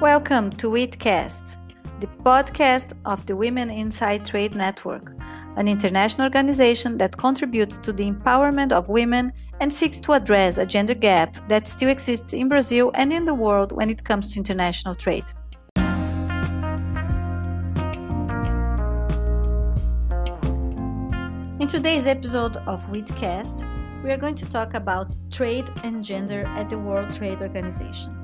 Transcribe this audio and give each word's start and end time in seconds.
Welcome 0.00 0.52
to 0.58 0.70
WITCast, 0.70 1.56
the 1.98 2.06
podcast 2.22 2.92
of 3.04 3.26
the 3.26 3.34
Women 3.34 3.68
Inside 3.68 4.24
Trade 4.24 4.54
Network, 4.54 5.12
an 5.56 5.66
international 5.66 6.24
organization 6.24 6.98
that 6.98 7.16
contributes 7.16 7.76
to 7.78 7.92
the 7.92 8.08
empowerment 8.08 8.70
of 8.70 8.88
women 8.88 9.32
and 9.58 9.74
seeks 9.74 9.98
to 10.02 10.12
address 10.12 10.56
a 10.56 10.64
gender 10.64 10.94
gap 10.94 11.48
that 11.48 11.66
still 11.66 11.88
exists 11.88 12.32
in 12.32 12.48
Brazil 12.48 12.92
and 12.94 13.12
in 13.12 13.24
the 13.24 13.34
world 13.34 13.72
when 13.72 13.90
it 13.90 14.04
comes 14.04 14.32
to 14.32 14.38
international 14.38 14.94
trade. 14.94 15.24
In 21.58 21.66
today's 21.66 22.06
episode 22.06 22.56
of 22.68 22.80
WITCast, 22.84 24.04
we 24.04 24.12
are 24.12 24.16
going 24.16 24.36
to 24.36 24.46
talk 24.46 24.74
about 24.74 25.12
trade 25.32 25.68
and 25.82 26.04
gender 26.04 26.44
at 26.54 26.70
the 26.70 26.78
World 26.78 27.12
Trade 27.12 27.42
Organization. 27.42 28.17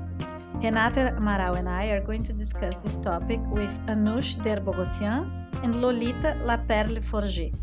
Renata 0.63 1.13
Amaral 1.17 1.57
and 1.57 1.69
I 1.69 1.87
are 1.87 2.01
going 2.01 2.23
to 2.23 2.33
discuss 2.33 2.77
this 2.79 2.97
topic 2.97 3.39
with 3.51 3.69
Anoush 3.87 4.41
der 4.43 4.59
Boghossian 4.59 5.29
and 5.63 5.75
Lolita 5.75 6.37
Laperle 6.43 7.03
Forget. 7.03 7.53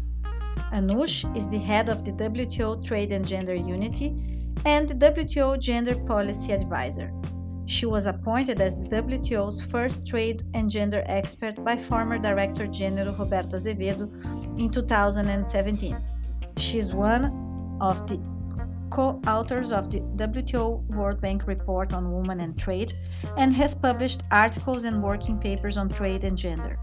Anoush 0.73 1.25
is 1.37 1.49
the 1.49 1.59
head 1.59 1.89
of 1.89 2.05
the 2.05 2.13
WTO 2.13 2.85
Trade 2.85 3.13
and 3.13 3.27
Gender 3.27 3.55
Unity 3.55 4.15
and 4.65 4.89
the 4.89 4.95
WTO 4.95 5.59
Gender 5.59 5.95
Policy 5.95 6.53
Advisor. 6.53 7.11
She 7.67 7.87
was 7.87 8.07
appointed 8.07 8.61
as 8.61 8.79
the 8.79 8.89
WTO's 8.89 9.63
first 9.63 10.07
trade 10.07 10.43
and 10.55 10.71
gender 10.71 11.03
expert 11.07 11.65
by 11.65 11.77
former 11.77 12.19
Director 12.19 12.67
General 12.67 13.15
Roberto 13.15 13.57
Azevedo 13.57 14.09
in 14.59 14.71
2017. 14.71 15.97
She 16.59 16.79
is 16.79 16.93
one 16.93 17.79
of 17.81 18.07
the 18.07 18.32
co 18.93 19.21
authors 19.27 19.73
of 19.73 19.91
the 19.91 20.01
WTO 20.01 20.87
World 20.89 21.21
Bank 21.21 21.47
report 21.47 21.93
on 21.93 22.13
women 22.13 22.41
and 22.41 22.59
trade, 22.59 22.93
and 23.39 23.55
has 23.55 23.75
published 23.75 24.23
articles 24.31 24.85
and 24.85 25.03
working 25.03 25.39
papers 25.39 25.77
on 25.77 25.89
trade 25.89 26.25
and 26.25 26.37
gender. 26.37 26.79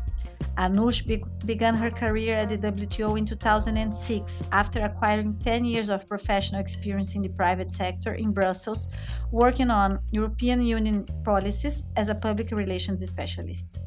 Anoush 0.57 1.05
be- 1.07 1.23
began 1.45 1.75
her 1.75 1.91
career 1.91 2.35
at 2.35 2.49
the 2.49 2.57
WTO 2.57 3.17
in 3.17 3.25
2006 3.25 4.43
after 4.51 4.81
acquiring 4.81 5.37
10 5.39 5.63
years 5.65 5.89
of 5.89 6.07
professional 6.07 6.59
experience 6.59 7.15
in 7.15 7.21
the 7.21 7.29
private 7.29 7.71
sector 7.71 8.15
in 8.15 8.31
Brussels, 8.31 8.87
working 9.31 9.69
on 9.69 9.99
European 10.11 10.61
Union 10.61 11.05
policies 11.23 11.83
as 11.95 12.09
a 12.09 12.15
public 12.15 12.51
relations 12.51 13.07
specialist. 13.07 13.79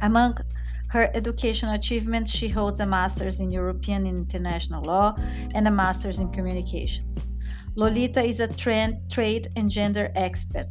Among 0.00 0.38
her 0.88 1.10
educational 1.14 1.74
achievements, 1.74 2.30
she 2.30 2.48
holds 2.48 2.80
a 2.80 2.86
master's 2.86 3.40
in 3.40 3.50
European 3.50 4.06
and 4.06 4.18
International 4.18 4.82
Law 4.82 5.14
and 5.54 5.68
a 5.68 5.70
master's 5.70 6.18
in 6.18 6.28
Communications. 6.30 7.26
Lolita 7.74 8.22
is 8.22 8.40
a 8.40 8.48
trend, 8.48 9.10
trade 9.10 9.48
and 9.56 9.70
gender 9.70 10.12
expert. 10.14 10.68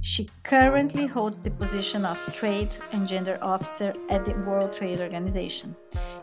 She 0.00 0.30
currently 0.44 1.06
holds 1.06 1.42
the 1.42 1.50
position 1.50 2.06
of 2.06 2.18
Trade 2.32 2.74
and 2.92 3.06
Gender 3.06 3.38
Officer 3.42 3.92
at 4.08 4.24
the 4.24 4.32
World 4.46 4.72
Trade 4.72 5.00
Organization. 5.00 5.76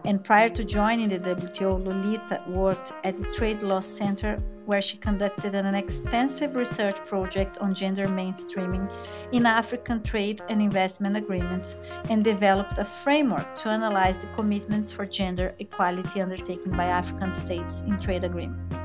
And 0.05 0.23
prior 0.23 0.49
to 0.49 0.63
joining 0.63 1.09
the 1.09 1.19
WTO, 1.19 1.83
Lolita 1.83 2.43
worked 2.47 2.91
at 3.03 3.17
the 3.17 3.25
Trade 3.33 3.63
Law 3.63 3.79
Center, 3.79 4.37
where 4.65 4.81
she 4.81 4.97
conducted 4.97 5.55
an 5.55 5.73
extensive 5.75 6.55
research 6.55 6.97
project 7.05 7.57
on 7.59 7.73
gender 7.73 8.07
mainstreaming 8.07 8.91
in 9.31 9.45
African 9.45 10.01
trade 10.01 10.41
and 10.49 10.61
investment 10.61 11.15
agreements 11.17 11.75
and 12.09 12.23
developed 12.23 12.77
a 12.77 12.85
framework 12.85 13.55
to 13.55 13.69
analyze 13.69 14.17
the 14.17 14.27
commitments 14.27 14.91
for 14.91 15.05
gender 15.05 15.53
equality 15.59 16.21
undertaken 16.21 16.71
by 16.71 16.85
African 16.85 17.31
states 17.31 17.81
in 17.83 17.99
trade 17.99 18.23
agreements. 18.23 18.81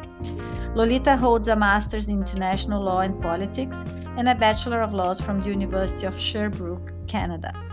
Lolita 0.75 1.17
holds 1.17 1.48
a 1.48 1.56
master's 1.56 2.08
in 2.08 2.20
international 2.20 2.83
law 2.83 3.00
and 3.00 3.20
politics 3.20 3.84
and 4.17 4.28
a 4.28 4.34
bachelor 4.34 4.83
of 4.83 4.92
laws 4.92 5.20
from 5.20 5.41
the 5.41 5.48
University 5.48 6.06
of 6.06 6.19
Sherbrooke, 6.19 6.92
Canada. 7.06 7.67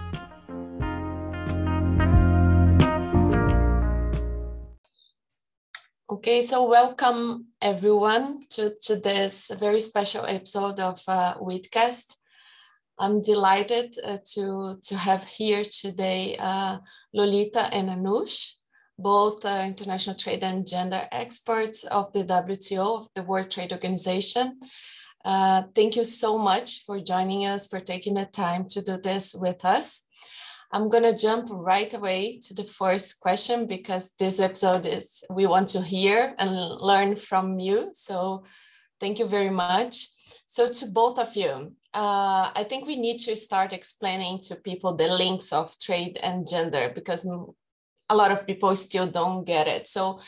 Okay, 6.08 6.42
so 6.42 6.70
welcome 6.70 7.48
everyone 7.64 8.42
to, 8.52 8.76
to 8.84 8.96
this 8.98 9.50
very 9.60 9.82
special 9.82 10.24
episode 10.28 10.80
of 10.80 11.02
uh. 11.08 12.18
I'm 13.00 13.24
delighted 13.24 13.96
uh, 14.06 14.18
to, 14.36 14.78
to 14.84 14.96
have 14.96 15.26
here 15.26 15.64
today 15.64 16.38
uh, 16.38 16.78
Lolita 17.12 17.74
and 17.74 17.90
Anoush, 17.90 18.52
both 19.00 19.44
uh, 19.46 19.64
international 19.66 20.16
trade 20.16 20.44
and 20.44 20.68
gender 20.68 21.08
experts 21.12 21.86
of 21.86 22.14
the 22.14 22.24
WTO, 22.24 23.00
of 23.00 23.10
the 23.16 23.24
World 23.24 23.50
Trade 23.50 23.72
Organization. 23.72 24.60
Uh, 25.26 25.64
thank 25.74 25.96
you 25.96 26.06
so 26.06 26.38
much 26.38 26.86
for 26.86 27.00
joining 27.00 27.48
us, 27.48 27.68
for 27.68 27.80
taking 27.80 28.14
the 28.14 28.28
time 28.28 28.68
to 28.68 28.84
do 28.84 28.98
this 28.98 29.34
with 29.34 29.66
us. 29.66 30.05
I'm 30.76 30.90
going 30.90 31.04
to 31.04 31.18
jump 31.18 31.48
right 31.50 31.94
away 31.94 32.38
to 32.44 32.54
the 32.54 32.66
first 32.66 33.22
question 33.22 33.66
because 33.66 34.12
this 34.20 34.42
episode 34.42 34.86
is 34.86 35.24
we 35.30 35.48
want 35.48 35.70
to 35.70 35.82
hear 35.82 36.36
and 36.38 36.52
learn 36.82 37.16
from 37.16 37.62
you. 37.62 37.92
So, 37.94 38.44
thank 39.00 39.18
you 39.18 39.26
very 39.26 39.50
much. 39.50 40.10
So, 40.48 40.68
to 40.70 40.88
both 40.88 41.18
of 41.18 41.34
you, 41.34 41.72
uh, 41.94 42.52
I 42.54 42.66
think 42.68 42.88
we 42.88 42.98
need 42.98 43.20
to 43.20 43.38
start 43.38 43.72
explaining 43.72 44.42
to 44.48 44.58
people 44.58 44.94
the 44.94 45.08
links 45.08 45.54
of 45.54 45.74
trade 45.80 46.20
and 46.22 46.46
gender 46.46 46.92
because 46.94 47.26
a 48.10 48.16
lot 48.16 48.34
of 48.34 48.46
people 48.46 48.76
still 48.76 49.08
don't 49.08 49.46
get 49.46 49.68
it. 49.68 49.88
So 49.88 50.20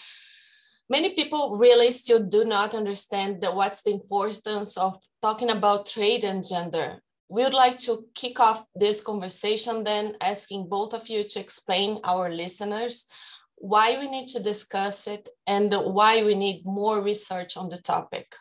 many 0.90 1.10
people 1.10 1.58
really 1.58 1.92
still 1.92 2.24
do 2.24 2.46
not 2.46 2.74
understand 2.74 3.42
the, 3.42 3.52
what's 3.52 3.82
the 3.84 3.92
importance 3.92 4.78
of 4.78 4.96
talking 5.22 5.50
about 5.50 5.88
trade 5.88 6.24
and 6.24 6.42
gender. 6.42 7.02
We 7.30 7.44
would 7.44 7.54
like 7.54 7.78
to 7.80 8.06
kick 8.16 8.40
off 8.40 8.66
this 8.76 9.02
conversation 9.02 9.84
then 9.84 10.16
asking 10.22 10.70
both 10.70 10.94
of 10.94 11.10
you 11.10 11.24
to 11.24 11.40
explain 11.40 12.00
our 12.04 12.30
listeners 12.30 13.12
why 13.56 13.98
we 14.00 14.08
need 14.10 14.28
to 14.30 14.42
discuss 14.42 15.08
it 15.08 15.28
and 15.46 15.74
why 15.74 16.24
we 16.24 16.36
need 16.36 16.66
more 16.66 17.02
research 17.02 17.58
on 17.58 17.70
the 17.70 17.78
topic. 17.78 18.36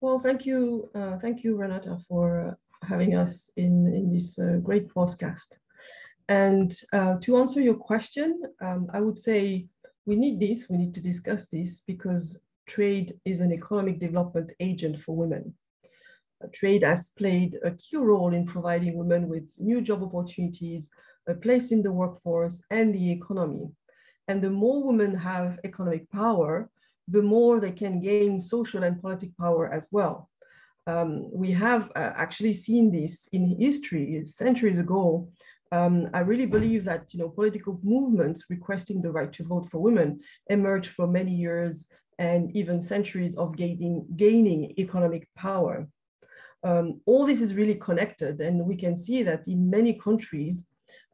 Well, 0.00 0.18
thank 0.18 0.46
you, 0.46 0.88
uh, 0.94 1.18
thank 1.18 1.44
you, 1.44 1.56
Renata, 1.56 1.98
for 2.08 2.48
uh, 2.48 2.86
having 2.86 3.14
us 3.14 3.50
in, 3.56 3.86
in 3.94 4.12
this 4.12 4.38
uh, 4.38 4.56
great 4.62 4.88
podcast. 4.88 5.58
And 6.28 6.74
uh, 6.92 7.16
to 7.20 7.36
answer 7.36 7.60
your 7.60 7.74
question, 7.74 8.42
um, 8.62 8.88
I 8.94 9.00
would 9.00 9.18
say 9.18 9.66
we 10.06 10.16
need 10.16 10.40
this, 10.40 10.70
we 10.70 10.78
need 10.78 10.94
to 10.94 11.02
discuss 11.02 11.48
this 11.48 11.82
because 11.86 12.40
trade 12.66 13.14
is 13.24 13.40
an 13.40 13.52
economic 13.52 13.98
development 13.98 14.52
agent 14.58 15.00
for 15.00 15.14
women. 15.14 15.54
Trade 16.48 16.82
has 16.82 17.10
played 17.18 17.58
a 17.64 17.72
key 17.72 17.96
role 17.96 18.32
in 18.34 18.46
providing 18.46 18.96
women 18.96 19.28
with 19.28 19.44
new 19.58 19.80
job 19.80 20.02
opportunities, 20.02 20.90
a 21.28 21.34
place 21.34 21.70
in 21.70 21.82
the 21.82 21.92
workforce 21.92 22.62
and 22.70 22.94
the 22.94 23.12
economy. 23.12 23.68
And 24.28 24.42
the 24.42 24.50
more 24.50 24.82
women 24.84 25.16
have 25.16 25.58
economic 25.64 26.10
power, 26.10 26.70
the 27.08 27.22
more 27.22 27.60
they 27.60 27.72
can 27.72 28.00
gain 28.00 28.40
social 28.40 28.84
and 28.84 29.00
political 29.00 29.34
power 29.38 29.72
as 29.72 29.88
well. 29.90 30.28
Um, 30.86 31.28
we 31.32 31.52
have 31.52 31.90
uh, 31.94 32.12
actually 32.16 32.54
seen 32.54 32.90
this 32.90 33.28
in 33.32 33.56
history 33.60 34.22
centuries 34.24 34.78
ago 34.78 35.28
um, 35.72 36.08
I 36.12 36.20
really 36.20 36.46
believe 36.46 36.84
that 36.84 37.14
you 37.14 37.20
know 37.20 37.28
political 37.28 37.78
movements 37.82 38.46
requesting 38.50 39.00
the 39.02 39.12
right 39.12 39.32
to 39.34 39.44
vote 39.44 39.68
for 39.70 39.78
women 39.78 40.20
emerged 40.48 40.90
for 40.90 41.06
many 41.06 41.32
years 41.32 41.86
and 42.18 42.54
even 42.56 42.82
centuries 42.82 43.36
of 43.36 43.56
gaining, 43.56 44.06
gaining 44.16 44.74
economic 44.78 45.28
power. 45.36 45.86
Um, 46.62 47.00
all 47.06 47.26
this 47.26 47.40
is 47.40 47.54
really 47.54 47.76
connected, 47.76 48.40
and 48.40 48.66
we 48.66 48.76
can 48.76 48.94
see 48.94 49.22
that 49.22 49.42
in 49.46 49.70
many 49.70 49.94
countries, 49.94 50.66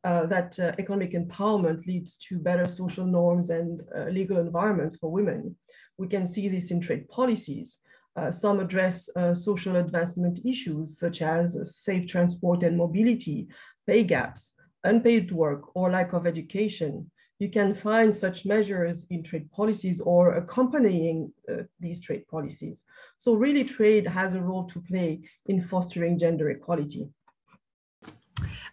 uh, 0.04 0.26
that 0.26 0.58
uh, 0.58 0.72
economic 0.78 1.12
empowerment 1.12 1.86
leads 1.86 2.16
to 2.16 2.38
better 2.38 2.66
social 2.66 3.04
norms 3.04 3.50
and 3.50 3.80
uh, 3.96 4.04
legal 4.04 4.38
environments 4.38 4.96
for 4.96 5.10
women. 5.10 5.56
We 5.98 6.08
can 6.08 6.26
see 6.26 6.48
this 6.48 6.70
in 6.70 6.80
trade 6.80 7.08
policies. 7.08 7.78
Uh, 8.14 8.32
some 8.32 8.60
address 8.60 9.10
uh, 9.16 9.34
social 9.34 9.76
advancement 9.76 10.38
issues 10.44 10.98
such 10.98 11.22
as 11.22 11.74
safe 11.76 12.06
transport 12.06 12.62
and 12.62 12.76
mobility, 12.76 13.48
pay 13.86 14.04
gaps, 14.04 14.54
unpaid 14.84 15.32
work, 15.32 15.62
or 15.74 15.90
lack 15.90 16.12
of 16.12 16.26
education. 16.26 17.10
You 17.38 17.50
can 17.50 17.74
find 17.74 18.14
such 18.14 18.46
measures 18.46 19.04
in 19.10 19.22
trade 19.22 19.50
policies 19.50 20.00
or 20.00 20.36
accompanying 20.36 21.32
uh, 21.50 21.64
these 21.80 22.00
trade 22.00 22.26
policies. 22.28 22.80
So 23.18 23.34
really 23.34 23.64
trade 23.64 24.06
has 24.06 24.34
a 24.34 24.40
role 24.40 24.64
to 24.64 24.80
play 24.80 25.20
in 25.46 25.62
fostering 25.62 26.18
gender 26.18 26.50
equality. 26.50 27.10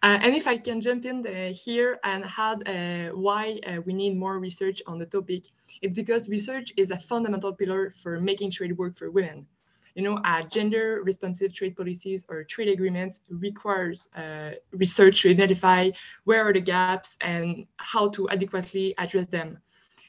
Uh, 0.04 0.19
and 0.21 0.36
if 0.36 0.48
I 0.48 0.57
can 0.57 0.81
jump 0.81 1.06
in 1.06 1.25
uh, 1.25 1.54
here 1.54 1.98
and 2.04 2.25
add 2.38 2.68
uh, 2.68 3.15
why 3.15 3.60
uh, 3.65 3.80
we 3.86 3.94
need 3.94 4.18
more 4.18 4.38
research 4.38 4.81
on 4.86 5.00
the 5.00 5.06
topic, 5.06 5.45
it's 5.81 5.95
because 5.95 6.27
research 6.27 6.74
is 6.75 6.92
a 6.92 7.00
fundamental 7.00 7.54
pillar 7.54 7.94
for 8.01 8.19
making 8.19 8.51
trade 8.51 8.77
work 8.77 8.98
for 8.98 9.12
women 9.12 9.48
you 9.95 10.04
know, 10.04 10.16
uh, 10.25 10.42
gender 10.44 11.01
responsive 11.04 11.54
trade 11.54 11.75
policies 11.75 12.25
or 12.30 12.44
trade 12.44 12.69
agreements 12.69 13.22
requires 13.30 14.07
uh, 14.16 14.51
research 14.72 15.22
to 15.22 15.30
identify 15.30 15.92
where 16.24 16.48
are 16.48 16.54
the 16.54 16.62
gaps 16.62 17.16
and 17.22 17.66
how 17.78 18.10
to 18.10 18.28
adequately 18.30 18.95
address 18.98 19.28
them. 19.28 19.57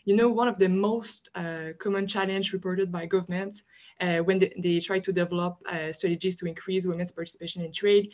You 0.06 0.16
know, 0.16 0.28
one 0.28 0.48
of 0.48 0.58
the 0.58 0.68
most 0.68 1.30
uh, 1.34 1.68
common 1.78 2.06
challenge 2.06 2.52
reported 2.52 2.90
by 2.90 3.06
governments 3.06 3.62
uh, 4.00 4.18
when 4.18 4.38
they, 4.38 4.52
they, 4.58 4.80
try 4.80 4.98
to 5.00 5.12
develop 5.12 5.58
uh, 5.66 5.92
strategies 5.92 6.36
to 6.36 6.46
increase 6.46 6.86
women's 6.86 7.12
participation 7.12 7.62
in 7.62 7.72
trade 7.72 8.10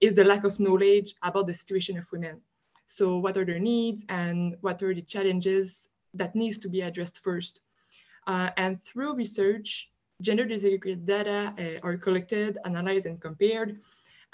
is 0.00 0.14
the 0.14 0.24
lack 0.24 0.44
of 0.44 0.58
knowledge 0.58 1.14
about 1.22 1.46
the 1.46 1.54
situation 1.54 1.98
of 1.98 2.10
women. 2.12 2.40
So 2.86 3.16
what 3.18 3.36
are 3.36 3.44
their 3.44 3.58
needs 3.58 4.04
and 4.08 4.56
what 4.60 4.82
are 4.82 4.94
the 4.94 5.02
challenges 5.02 5.88
that 6.14 6.34
needs 6.34 6.58
to 6.58 6.68
be 6.68 6.82
addressed 6.82 7.20
first? 7.20 7.60
Uh, 8.26 8.50
and 8.56 8.82
through 8.84 9.14
research, 9.14 9.90
gender 10.24 10.44
disaggregated 10.46 11.04
data 11.04 11.54
uh, 11.58 11.86
are 11.86 11.96
collected, 11.96 12.58
analyzed, 12.64 13.06
and 13.06 13.20
compared. 13.20 13.78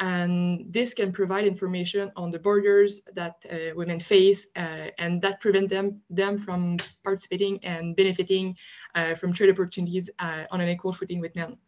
And 0.01 0.65
this 0.73 0.95
can 0.95 1.13
provide 1.13 1.45
information 1.45 2.11
on 2.17 2.31
the 2.31 2.39
borders 2.39 3.03
that 3.15 3.37
uh, 3.45 3.75
women 3.77 4.01
face 4.01 4.47
uh, 4.57 4.89
and 4.99 5.21
that 5.21 5.41
prevent 5.41 5.69
them, 5.69 6.01
them 6.09 6.39
from 6.39 6.79
participating 7.05 7.63
and 7.63 7.95
benefiting 7.95 8.57
uh, 8.95 9.15
from 9.15 9.35
trade 9.35 9.51
opportunities 9.51 10.09
uh, 10.19 10.45
on 10.51 10.63
an 10.63 10.71
equal 10.71 10.95
footing 10.95 11.21
with 11.21 11.37
men. 11.37 11.59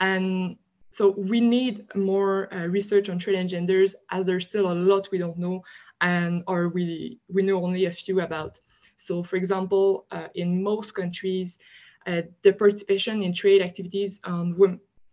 And 0.00 0.56
so 0.90 1.14
we 1.16 1.40
need 1.40 1.86
more 1.94 2.52
uh, 2.52 2.66
research 2.66 3.08
on 3.08 3.18
trade 3.18 3.36
and 3.36 3.48
genders 3.48 3.94
as 4.10 4.26
there's 4.26 4.46
still 4.46 4.70
a 4.70 4.74
lot 4.74 5.08
we 5.10 5.18
don't 5.18 5.38
know 5.38 5.62
and 6.02 6.42
or 6.46 6.68
we, 6.68 7.18
we 7.28 7.42
know 7.42 7.64
only 7.64 7.86
a 7.86 7.90
few 7.90 8.20
about. 8.20 8.60
So 8.96 9.22
for 9.22 9.36
example, 9.36 10.06
in 10.34 10.62
most 10.62 10.92
countries, 10.92 11.58
the 12.06 12.52
participation 12.52 13.22
in 13.22 13.32
trade 13.32 13.62
activities 13.62 14.20
on 14.24 14.56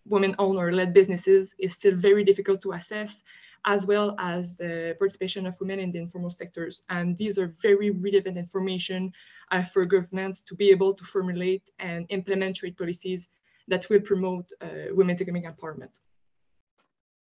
women-owned 0.05 0.57
or 0.57 0.71
led 0.71 0.93
businesses 0.93 1.53
is 1.59 1.73
still 1.73 1.95
very 1.95 2.23
difficult 2.23 2.61
to 2.61 2.71
assess, 2.73 3.23
as 3.65 3.85
well 3.85 4.15
as 4.19 4.55
the 4.55 4.95
participation 4.97 5.45
of 5.45 5.59
women 5.59 5.79
in 5.79 5.91
the 5.91 5.99
informal 5.99 6.29
sectors. 6.29 6.81
And 6.89 7.17
these 7.17 7.37
are 7.37 7.53
very 7.61 7.91
relevant 7.91 8.37
information 8.37 9.11
uh, 9.51 9.63
for 9.63 9.85
governments 9.85 10.41
to 10.43 10.55
be 10.55 10.69
able 10.69 10.93
to 10.93 11.03
formulate 11.03 11.69
and 11.79 12.05
implement 12.09 12.57
trade 12.57 12.77
policies 12.77 13.27
that 13.67 13.89
will 13.89 13.99
promote 14.01 14.49
uh, 14.61 14.67
women's 14.91 15.21
economic 15.21 15.45
empowerment. 15.45 15.99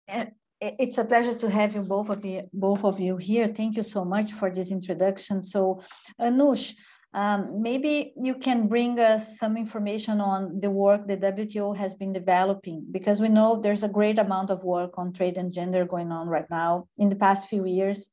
And 0.08 0.32
it's 0.60 0.98
a 0.98 1.06
pleasure 1.06 1.34
to 1.34 1.50
have 1.50 1.76
you 1.76 1.82
both 1.82 2.10
of 2.10 2.24
you 2.26 2.50
both 2.54 2.84
of 2.84 3.00
you 3.00 3.18
here. 3.18 3.48
Thank 3.48 3.78
you 3.78 3.84
so 3.84 4.04
much 4.06 4.34
for 4.34 4.50
this 4.52 4.72
introduction. 4.72 5.44
So, 5.44 5.82
Anoush, 6.20 6.74
um, 7.18 7.64
maybe 7.64 8.14
you 8.16 8.36
can 8.36 8.68
bring 8.68 9.00
us 9.00 9.40
some 9.40 9.58
information 9.58 10.22
on 10.22 10.60
the 10.60 10.70
work 10.70 11.08
the 11.08 11.18
WTO 11.18 11.76
has 11.76 11.96
been 11.96 12.14
developing, 12.14 12.86
because 12.92 13.20
we 13.20 13.28
know 13.28 13.60
there's 13.60 13.82
a 13.82 13.90
great 13.90 14.20
amount 14.20 14.52
of 14.52 14.64
work 14.64 15.00
on 15.00 15.12
trade 15.12 15.36
and 15.36 15.52
gender 15.52 15.84
going 15.84 16.12
on 16.12 16.28
right 16.28 16.46
now 16.52 16.88
in 16.96 17.10
the 17.10 17.16
past 17.16 17.48
few 17.48 17.66
years. 17.66 18.12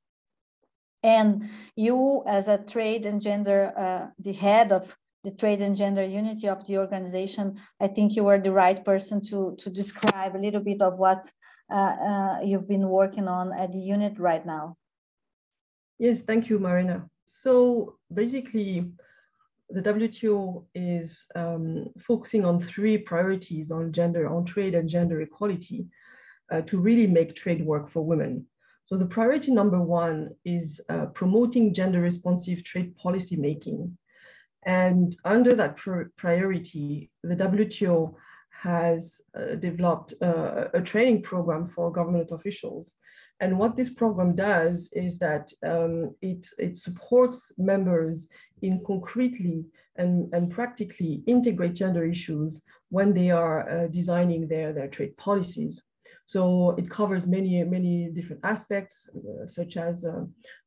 And 1.02 1.42
you, 1.76 2.24
as 2.26 2.48
a 2.48 2.56
trade 2.56 3.04
and 3.04 3.20
gender, 3.20 3.74
uh, 3.76 4.06
the 4.18 4.32
head 4.32 4.72
of 4.72 4.96
the 5.22 5.32
trade 5.32 5.60
and 5.60 5.76
gender 5.76 6.02
unity 6.02 6.48
of 6.48 6.66
the 6.66 6.78
organization, 6.78 7.60
I 7.78 7.88
think 7.88 8.16
you 8.16 8.26
are 8.28 8.38
the 8.38 8.52
right 8.52 8.82
person 8.82 9.20
to, 9.28 9.54
to 9.58 9.68
describe 9.68 10.34
a 10.34 10.38
little 10.38 10.62
bit 10.62 10.80
of 10.80 10.96
what 10.96 11.30
uh, 11.70 11.96
uh, 12.10 12.40
you've 12.42 12.66
been 12.66 12.88
working 12.88 13.28
on 13.28 13.52
at 13.52 13.70
the 13.70 13.80
unit 13.80 14.18
right 14.18 14.46
now. 14.46 14.76
Yes, 15.98 16.22
thank 16.22 16.48
you, 16.48 16.58
Marina. 16.58 17.10
So 17.26 17.98
basically, 18.12 18.92
the 19.70 19.82
WTO 19.82 20.64
is 20.74 21.24
um, 21.34 21.88
focusing 21.98 22.44
on 22.44 22.60
three 22.60 22.98
priorities 22.98 23.70
on 23.70 23.92
gender, 23.92 24.28
on 24.28 24.44
trade 24.44 24.74
and 24.74 24.88
gender 24.88 25.20
equality 25.20 25.86
uh, 26.50 26.60
to 26.62 26.78
really 26.78 27.06
make 27.06 27.34
trade 27.34 27.64
work 27.64 27.90
for 27.90 28.04
women. 28.04 28.46
So 28.86 28.96
the 28.96 29.06
priority 29.06 29.50
number 29.50 29.80
one 29.80 30.30
is 30.44 30.80
uh, 30.90 31.06
promoting 31.06 31.72
gender 31.72 32.00
responsive 32.00 32.62
trade 32.64 32.94
policy 32.96 33.36
making. 33.36 33.96
And 34.66 35.16
under 35.24 35.54
that 35.54 35.76
pr 35.76 36.02
priority, 36.16 37.10
the 37.22 37.36
WTO 37.36 38.14
has 38.62 39.20
uh, 39.38 39.56
developed 39.56 40.14
uh, 40.22 40.68
a 40.74 40.80
training 40.80 41.22
program 41.22 41.68
for 41.68 41.90
government 41.90 42.30
officials 42.30 42.94
and 43.40 43.58
what 43.58 43.76
this 43.76 43.90
program 43.90 44.34
does 44.34 44.90
is 44.92 45.18
that 45.18 45.52
um, 45.66 46.14
it, 46.22 46.46
it 46.58 46.78
supports 46.78 47.52
members 47.58 48.28
in 48.62 48.82
concretely 48.86 49.64
and, 49.96 50.32
and 50.32 50.50
practically 50.50 51.22
integrate 51.26 51.74
gender 51.74 52.04
issues 52.04 52.62
when 52.90 53.12
they 53.12 53.30
are 53.30 53.68
uh, 53.68 53.86
designing 53.88 54.46
their, 54.46 54.72
their 54.72 54.88
trade 54.88 55.16
policies. 55.16 55.82
So 56.26 56.70
it 56.78 56.88
covers 56.88 57.26
many, 57.26 57.62
many 57.64 58.08
different 58.08 58.42
aspects, 58.44 59.08
uh, 59.14 59.46
such 59.46 59.76
as 59.76 60.06
uh, 60.06 60.24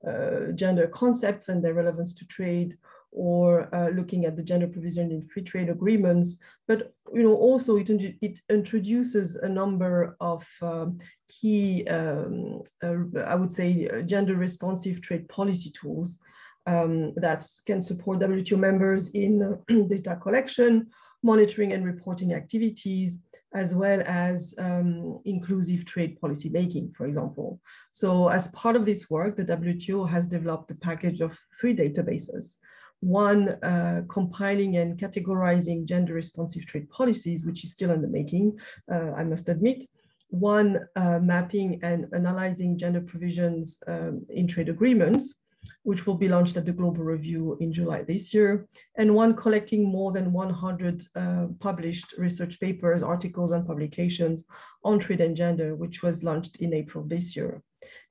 uh 0.08 0.52
gender 0.54 0.88
concepts 0.88 1.50
and 1.50 1.64
their 1.64 1.74
relevance 1.74 2.14
to 2.16 2.26
trade, 2.26 2.78
or 3.12 3.74
uh, 3.74 3.90
looking 3.90 4.26
at 4.26 4.36
the 4.36 4.44
gender 4.44 4.68
provision 4.68 5.12
in 5.12 5.28
free 5.28 5.42
trade 5.42 5.70
agreements, 5.70 6.38
but 6.68 6.94
you 7.14 7.24
know 7.24 7.36
also 7.36 7.78
it, 7.78 7.90
it 8.22 8.40
introduces 8.50 9.36
a 9.36 9.50
number 9.50 10.16
of 10.20 10.46
um, 10.62 11.00
key, 11.30 11.88
um, 11.88 12.62
uh, 12.84 13.20
I 13.26 13.36
would 13.36 13.52
say, 13.52 13.90
uh, 13.90 14.02
gender 14.02 14.36
responsive 14.36 15.02
trade 15.02 15.28
policy 15.30 15.72
tools 15.72 16.20
um, 16.66 17.14
that 17.16 17.48
can 17.66 17.82
support 17.82 18.20
WTO 18.20 18.58
members 18.58 19.10
in 19.10 19.58
data 19.90 20.18
collection, 20.22 20.88
monitoring 21.24 21.74
and 21.74 21.86
reporting 21.86 22.34
activities, 22.34 23.20
as 23.54 23.74
well 23.74 24.04
as 24.06 24.54
um, 24.60 25.20
inclusive 25.26 25.86
trade 25.86 26.20
policy 26.20 26.50
making, 26.50 26.94
for 26.96 27.08
example. 27.08 27.60
So 27.94 28.28
as 28.28 28.50
part 28.50 28.76
of 28.76 28.86
this 28.86 29.10
work, 29.10 29.38
the 29.38 29.44
WTO 29.44 30.10
has 30.10 30.28
developed 30.28 30.70
a 30.72 30.76
package 30.76 31.22
of 31.22 31.38
three 31.60 31.76
databases 31.76 32.56
one 33.00 33.50
uh, 33.64 34.02
compiling 34.10 34.78
and 34.78 34.98
categorizing 35.00 35.86
gender 35.86 36.14
responsive 36.14 36.66
trade 36.66 36.90
policies, 36.90 37.46
which 37.46 37.64
is 37.64 37.72
still 37.72 37.92
in 37.92 38.02
the 38.02 38.08
making, 38.08 38.58
uh, 38.92 39.12
I 39.16 39.24
must 39.24 39.50
admit. 39.50 39.88
One 40.30 40.80
uh, 40.96 41.20
mapping 41.20 41.80
and 41.84 42.08
analyzing 42.14 42.78
gender 42.78 43.02
provisions 43.02 43.82
um, 43.88 44.26
in 44.30 44.48
trade 44.48 44.68
agreements, 44.68 45.36
which 45.84 46.06
will 46.06 46.16
be 46.16 46.28
launched 46.28 46.58
at 46.58 46.66
the 46.66 46.72
Global 46.72 47.04
Review 47.04 47.58
in 47.62 47.72
July 47.72 48.04
this 48.04 48.34
year, 48.34 48.68
and 48.98 49.14
one 49.14 49.36
collecting 49.36 49.86
more 49.86 50.12
than 50.12 50.34
100 50.34 51.04
uh, 51.16 51.46
published 51.60 52.14
research 52.18 52.60
papers, 52.60 53.04
articles, 53.04 53.52
and 53.52 53.66
publications 53.66 54.44
on 54.84 55.00
trade 55.00 55.22
and 55.22 55.36
gender, 55.36 55.76
which 55.76 56.04
was 56.04 56.24
launched 56.24 56.58
in 56.58 56.74
April 56.74 57.06
this 57.06 57.36
year. 57.36 57.62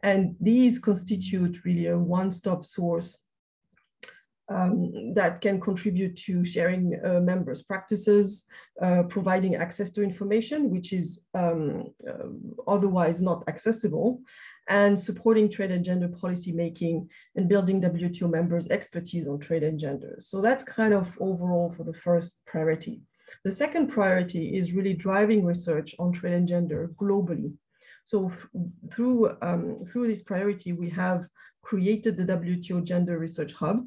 And 0.03 0.37
these 0.41 0.79
constitute 0.79 1.65
really 1.65 1.87
a 1.87 1.99
one-stop 1.99 2.65
source 2.65 3.19
um, 4.49 5.13
that 5.15 5.41
can 5.41 5.61
contribute 5.61 6.17
to 6.17 6.45
sharing 6.45 6.99
uh, 7.05 7.21
members' 7.21 7.63
practices, 7.63 8.45
uh, 8.81 9.03
providing 9.09 9.57
access 9.57 9.91
to 9.91 10.03
information, 10.03 10.71
which 10.71 10.93
is 10.93 11.21
um, 11.35 11.85
uh, 12.09 12.29
otherwise 12.69 13.21
not 13.21 13.43
accessible, 13.49 14.21
and 14.69 14.99
supporting 14.99 15.51
trade 15.51 15.71
and 15.71 15.85
gender 15.85 16.09
policy 16.09 16.53
making 16.53 17.09
and 17.35 17.49
building 17.49 17.81
WTO 17.81 18.31
members' 18.31 18.69
expertise 18.69 19.27
on 19.27 19.39
trade 19.39 19.63
and 19.63 19.79
gender. 19.79 20.17
So 20.21 20.41
that's 20.41 20.65
kind 20.65 20.95
of 20.95 21.11
overall 21.21 21.73
for 21.77 21.85
the 21.85 21.95
first 21.95 22.39
priority. 22.47 23.03
The 23.45 23.53
second 23.53 23.89
priority 23.89 24.57
is 24.57 24.73
really 24.73 24.95
driving 24.95 25.45
research 25.45 25.95
on 25.99 26.13
trade 26.13 26.35
and 26.35 26.49
gender 26.49 26.91
globally. 26.97 27.53
So 28.05 28.31
through, 28.93 29.37
um, 29.43 29.85
through 29.91 30.07
this 30.07 30.23
priority, 30.23 30.73
we 30.73 30.89
have 30.91 31.27
created 31.63 32.17
the 32.17 32.25
WTO 32.25 32.85
Gender 32.85 33.19
Research 33.19 33.53
Hub, 33.55 33.85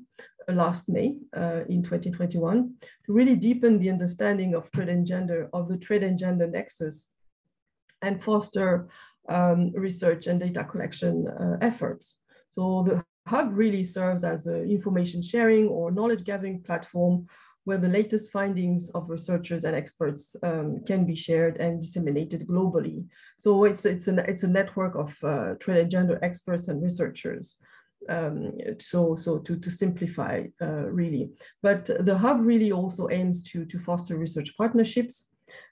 last 0.53 0.89
May 0.89 1.15
uh, 1.35 1.61
in 1.69 1.83
2021 1.83 2.73
to 3.05 3.13
really 3.13 3.35
deepen 3.35 3.79
the 3.79 3.89
understanding 3.89 4.55
of 4.55 4.71
trade 4.71 4.89
and 4.89 5.05
gender, 5.05 5.49
of 5.53 5.69
the 5.69 5.77
trade 5.77 6.03
and 6.03 6.17
gender 6.17 6.47
nexus, 6.47 7.09
and 8.01 8.23
foster 8.23 8.87
um, 9.27 9.71
research 9.73 10.27
and 10.27 10.39
data 10.39 10.63
collection 10.63 11.27
uh, 11.27 11.57
efforts. 11.61 12.17
So 12.51 12.83
the 12.87 13.03
hub 13.27 13.51
really 13.53 13.83
serves 13.83 14.23
as 14.23 14.47
an 14.47 14.69
information 14.69 15.21
sharing 15.21 15.67
or 15.67 15.91
knowledge 15.91 16.23
gathering 16.23 16.61
platform 16.61 17.27
where 17.65 17.77
the 17.77 17.87
latest 17.87 18.31
findings 18.31 18.89
of 18.91 19.09
researchers 19.09 19.63
and 19.63 19.75
experts 19.75 20.35
um, 20.41 20.79
can 20.87 21.05
be 21.05 21.15
shared 21.15 21.57
and 21.57 21.81
disseminated 21.81 22.47
globally. 22.47 23.05
So 23.37 23.65
it's, 23.65 23.85
it's, 23.85 24.07
an, 24.07 24.19
it's 24.19 24.43
a 24.43 24.47
network 24.47 24.95
of 24.95 25.15
uh, 25.23 25.53
trade 25.59 25.81
and 25.81 25.91
gender 25.91 26.17
experts 26.23 26.67
and 26.67 26.81
researchers 26.81 27.57
um, 28.07 28.53
so 28.79 29.15
so 29.15 29.39
to, 29.39 29.57
to 29.57 29.69
simplify 29.69 30.43
uh, 30.61 30.87
really. 30.89 31.29
But 31.61 31.85
the 31.85 32.17
hub 32.17 32.39
really 32.41 32.71
also 32.71 33.09
aims 33.09 33.43
to, 33.51 33.65
to 33.65 33.79
foster 33.79 34.17
research 34.17 34.55
partnerships, 34.57 35.29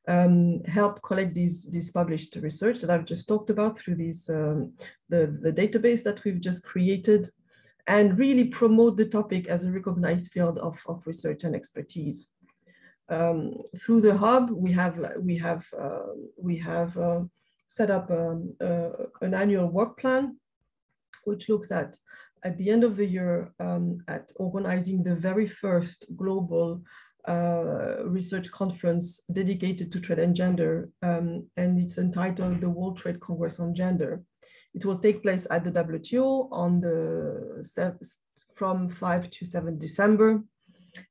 um, 0.08 0.64
help 0.64 1.02
collect 1.02 1.34
these, 1.34 1.70
these 1.72 1.92
published 1.92 2.36
research 2.36 2.82
that 2.82 2.90
I've 2.90 3.06
just 3.06 3.28
talked 3.28 3.50
about 3.50 3.78
through 3.78 3.96
these, 3.96 4.30
um, 4.30 4.74
the, 5.10 5.38
the 5.42 5.52
database 5.52 6.04
that 6.04 6.24
we've 6.24 6.42
just 6.42 6.64
created, 6.64 7.30
and 7.88 8.20
really 8.20 8.46
promote 8.46 8.98
the 8.98 9.06
topic 9.06 9.48
as 9.48 9.64
a 9.64 9.72
recognized 9.72 10.32
field 10.32 10.58
of, 10.58 10.82
of 10.88 11.06
research 11.06 11.44
and 11.44 11.56
expertise. 11.56 12.30
Um, 13.10 13.54
through 13.80 14.02
the 14.02 14.18
hub, 14.18 14.50
we 14.52 14.74
have, 14.74 15.00
we 15.20 15.38
have, 15.38 15.66
uh, 15.80 16.12
we 16.38 16.58
have 16.58 16.98
uh, 16.98 17.22
set 17.70 17.90
up 17.90 18.12
um, 18.12 18.54
uh, 18.60 18.90
an 19.22 19.34
annual 19.34 19.68
work 19.68 19.98
plan 19.98 20.38
which 21.28 21.50
looks 21.50 21.72
at 21.72 21.96
at 22.48 22.58
the 22.58 22.70
end 22.70 22.84
of 22.86 22.96
the 22.96 23.06
year 23.06 23.52
um, 23.60 23.86
at 24.08 24.32
organizing 24.38 25.04
the 25.04 25.16
very 25.16 25.48
first 25.64 26.00
global 26.16 26.82
uh, 27.28 28.06
research 28.06 28.50
conference 28.52 29.06
dedicated 29.40 29.92
to 29.92 30.00
trade 30.00 30.20
and 30.20 30.34
gender, 30.34 30.90
um, 31.02 31.46
and 31.58 31.72
it's 31.82 31.98
entitled 31.98 32.62
the 32.62 32.70
World 32.70 32.98
Trade 32.98 33.20
Congress 33.20 33.60
on 33.60 33.76
Gender. 33.76 34.22
It 34.74 34.86
will 34.86 35.00
take 35.00 35.24
place 35.24 35.46
at 35.52 35.66
the 35.66 35.72
WTO 35.72 36.48
on 36.52 36.80
the 36.80 36.96
from 38.56 38.90
5 38.90 39.30
to 39.30 39.46
7 39.46 39.78
December. 39.78 40.42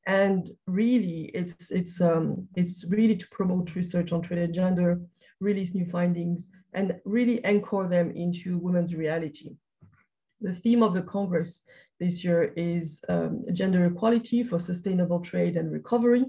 And 0.07 0.51
really, 0.67 1.31
it's 1.41 1.71
it's 1.71 2.01
um, 2.01 2.49
it's 2.57 2.85
really 2.89 3.17
to 3.17 3.27
promote 3.39 3.77
research 3.77 4.11
on 4.13 4.23
trade 4.23 4.43
and 4.47 4.55
gender, 4.55 5.01
release 5.41 5.75
new 5.75 5.87
findings, 5.97 6.47
and 6.73 6.99
really 7.05 7.45
anchor 7.45 7.87
them 7.89 8.11
into 8.25 8.59
women's 8.59 8.95
reality. 8.95 9.51
The 10.41 10.55
theme 10.55 10.83
of 10.83 10.95
the 10.95 11.03
Congress 11.03 11.63
this 11.99 12.23
year 12.23 12.53
is 12.57 13.03
um, 13.09 13.45
gender 13.53 13.85
equality 13.87 14.43
for 14.43 14.59
sustainable 14.59 15.21
trade 15.21 15.57
and 15.57 15.73
recovery. 15.73 16.25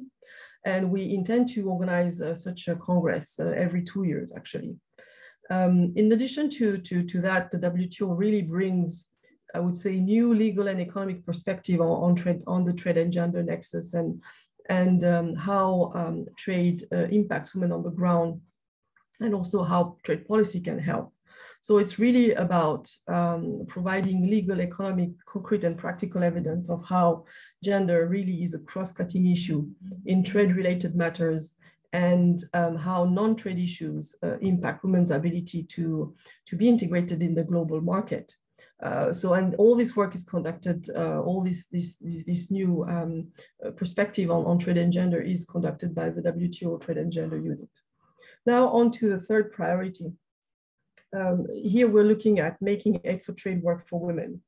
And 0.65 0.91
we 0.91 1.13
intend 1.13 1.49
to 1.49 1.69
organize 1.69 2.21
uh, 2.21 2.35
such 2.35 2.67
a 2.67 2.75
Congress 2.75 3.39
uh, 3.39 3.49
every 3.49 3.83
two 3.83 4.03
years, 4.03 4.33
actually. 4.35 4.75
Um, 5.49 5.93
in 5.95 6.11
addition 6.11 6.49
to, 6.51 6.77
to, 6.77 7.03
to 7.03 7.21
that, 7.21 7.51
the 7.51 7.57
WTO 7.57 8.17
really 8.17 8.41
brings, 8.41 9.05
I 9.55 9.59
would 9.59 9.77
say, 9.77 9.95
new 9.95 10.33
legal 10.33 10.67
and 10.67 10.81
economic 10.81 11.25
perspective 11.25 11.79
on, 11.79 11.87
on, 11.87 12.15
trade, 12.15 12.43
on 12.47 12.65
the 12.65 12.73
trade 12.73 12.97
and 12.97 13.13
gender 13.13 13.43
nexus 13.43 13.93
and, 13.93 14.21
and 14.69 15.03
um, 15.03 15.35
how 15.35 15.91
um, 15.95 16.25
trade 16.37 16.85
uh, 16.91 17.07
impacts 17.09 17.53
women 17.53 17.71
on 17.71 17.83
the 17.83 17.91
ground 17.91 18.41
and 19.21 19.33
also 19.33 19.63
how 19.63 19.97
trade 20.03 20.27
policy 20.27 20.59
can 20.59 20.79
help. 20.79 21.13
So 21.67 21.79
it's 21.79 21.99
really 21.99 22.31
about 22.31 22.89
um, 23.09 23.65
providing 23.67 24.29
legal, 24.29 24.61
economic, 24.61 25.09
concrete, 25.25 25.65
and 25.65 25.77
practical 25.77 26.23
evidence 26.23 26.69
of 26.69 26.81
how 26.85 27.25
gender 27.61 28.07
really 28.07 28.41
is 28.45 28.53
a 28.53 28.59
cross-cutting 28.59 29.29
issue 29.29 29.67
in 30.05 30.23
trade-related 30.23 30.95
matters 30.95 31.55
and 31.91 32.41
um, 32.53 32.77
how 32.77 33.03
non-trade 33.03 33.59
issues 33.59 34.15
uh, 34.23 34.37
impact 34.37 34.85
women's 34.85 35.11
ability 35.11 35.63
to, 35.63 36.15
to 36.45 36.55
be 36.55 36.69
integrated 36.69 37.21
in 37.21 37.35
the 37.35 37.43
global 37.43 37.81
market. 37.81 38.33
Uh, 38.81 39.11
so, 39.11 39.33
and 39.33 39.53
all 39.55 39.75
this 39.75 39.93
work 39.93 40.15
is 40.15 40.23
conducted, 40.23 40.89
uh, 40.95 41.19
all 41.19 41.43
this, 41.43 41.65
this, 41.65 41.97
this 41.99 42.49
new 42.49 42.85
um, 42.87 43.27
uh, 43.65 43.71
perspective 43.71 44.31
on, 44.31 44.45
on 44.45 44.57
trade 44.57 44.77
and 44.77 44.93
gender 44.93 45.19
is 45.19 45.43
conducted 45.43 45.93
by 45.93 46.09
the 46.09 46.21
WTO 46.21 46.79
Trade 46.79 46.99
and 46.99 47.11
Gender 47.11 47.37
Unit. 47.37 47.67
Now 48.45 48.69
on 48.69 48.89
to 48.93 49.09
the 49.09 49.19
third 49.19 49.51
priority, 49.51 50.13
um, 51.15 51.47
here 51.53 51.87
we're 51.87 52.03
looking 52.03 52.39
at 52.39 52.61
making 52.61 52.99
aid 53.03 53.23
for 53.23 53.33
trade 53.33 53.61
work 53.61 53.87
for 53.87 53.99
women. 53.99 54.41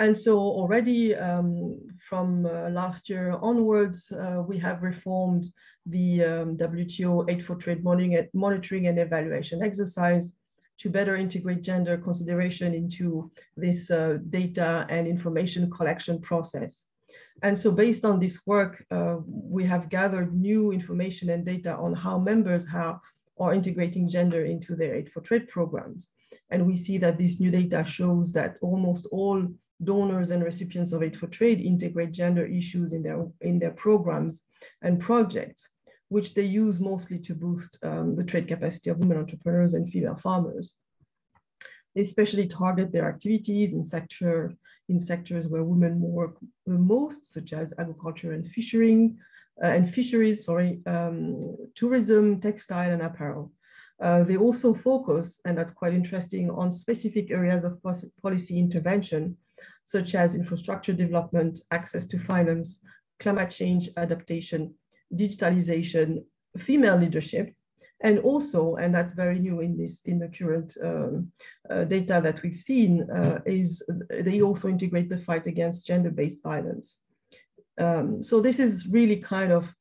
And 0.00 0.16
so 0.16 0.38
already 0.38 1.16
um, 1.16 1.80
from 2.08 2.46
uh, 2.46 2.70
last 2.70 3.08
year 3.08 3.36
onwards, 3.42 4.12
uh, 4.12 4.42
we 4.46 4.56
have 4.58 4.82
reformed 4.82 5.46
the 5.86 6.24
um, 6.24 6.56
WTO 6.56 7.28
Aid 7.28 7.44
for 7.44 7.56
Trade 7.56 7.82
monitoring 7.82 8.86
and 8.86 8.98
evaluation 8.98 9.62
exercise 9.62 10.34
to 10.78 10.88
better 10.88 11.16
integrate 11.16 11.62
gender 11.62 11.96
consideration 11.96 12.72
into 12.74 13.30
this 13.56 13.90
uh, 13.90 14.18
data 14.30 14.86
and 14.88 15.08
information 15.08 15.68
collection 15.68 16.20
process. 16.20 16.84
And 17.42 17.58
so 17.58 17.70
based 17.70 18.04
on 18.04 18.20
this 18.20 18.40
work, 18.46 18.84
uh, 18.90 19.16
we 19.26 19.64
have 19.64 19.88
gathered 19.88 20.34
new 20.34 20.72
information 20.72 21.30
and 21.30 21.44
data 21.44 21.74
on 21.74 21.94
how 21.94 22.18
members 22.18 22.66
have, 22.66 23.00
or 23.38 23.54
integrating 23.54 24.08
gender 24.08 24.44
into 24.44 24.76
their 24.76 24.94
aid 24.96 25.10
for 25.12 25.20
trade 25.20 25.48
programs. 25.48 26.08
And 26.50 26.66
we 26.66 26.76
see 26.76 26.98
that 26.98 27.18
this 27.18 27.40
new 27.40 27.50
data 27.50 27.84
shows 27.84 28.32
that 28.32 28.56
almost 28.60 29.06
all 29.10 29.46
donors 29.82 30.30
and 30.30 30.42
recipients 30.42 30.92
of 30.92 31.02
aid 31.02 31.16
for 31.16 31.28
trade 31.28 31.60
integrate 31.60 32.12
gender 32.12 32.44
issues 32.44 32.92
in 32.92 33.02
their, 33.02 33.26
in 33.40 33.58
their 33.58 33.70
programs 33.70 34.42
and 34.82 35.00
projects, 35.00 35.68
which 36.08 36.34
they 36.34 36.42
use 36.42 36.80
mostly 36.80 37.18
to 37.18 37.34
boost 37.34 37.78
um, 37.82 38.16
the 38.16 38.24
trade 38.24 38.48
capacity 38.48 38.90
of 38.90 38.98
women 38.98 39.18
entrepreneurs 39.18 39.74
and 39.74 39.90
female 39.90 40.16
farmers. 40.16 40.74
They 41.94 42.02
especially 42.02 42.46
target 42.46 42.92
their 42.92 43.08
activities 43.08 43.72
in 43.72 43.84
sector 43.84 44.52
in 44.88 44.98
sectors 44.98 45.46
where 45.46 45.62
women 45.62 46.00
work 46.00 46.38
the 46.66 46.72
most, 46.72 47.32
such 47.32 47.52
as 47.52 47.74
agriculture 47.78 48.32
and 48.32 48.46
fishing, 48.46 49.18
and 49.62 49.92
fisheries, 49.92 50.44
sorry, 50.44 50.80
um, 50.86 51.56
tourism, 51.74 52.40
textile, 52.40 52.90
and 52.90 53.02
apparel. 53.02 53.52
Uh, 54.00 54.22
they 54.22 54.36
also 54.36 54.72
focus, 54.72 55.40
and 55.44 55.58
that's 55.58 55.72
quite 55.72 55.92
interesting, 55.92 56.50
on 56.50 56.70
specific 56.70 57.30
areas 57.30 57.64
of 57.64 57.82
policy 58.22 58.58
intervention, 58.58 59.36
such 59.86 60.14
as 60.14 60.36
infrastructure 60.36 60.92
development, 60.92 61.60
access 61.70 62.06
to 62.06 62.18
finance, 62.18 62.82
climate 63.18 63.50
change 63.50 63.88
adaptation, 63.96 64.74
digitalization, 65.14 66.24
female 66.56 66.96
leadership, 66.96 67.52
and 68.00 68.20
also, 68.20 68.76
and 68.76 68.94
that's 68.94 69.14
very 69.14 69.40
new 69.40 69.60
in 69.60 69.76
this 69.76 70.02
in 70.04 70.20
the 70.20 70.28
current 70.28 70.76
um, 70.84 71.32
uh, 71.68 71.82
data 71.82 72.20
that 72.22 72.40
we've 72.42 72.62
seen, 72.62 73.10
uh, 73.10 73.40
is 73.44 73.82
they 74.10 74.40
also 74.40 74.68
integrate 74.68 75.08
the 75.08 75.18
fight 75.18 75.48
against 75.48 75.86
gender-based 75.86 76.42
violence. 76.42 76.98
Um, 77.78 78.22
so 78.22 78.40
this 78.40 78.58
is 78.58 78.86
really 78.86 79.16
kind 79.16 79.52
of 79.52 79.72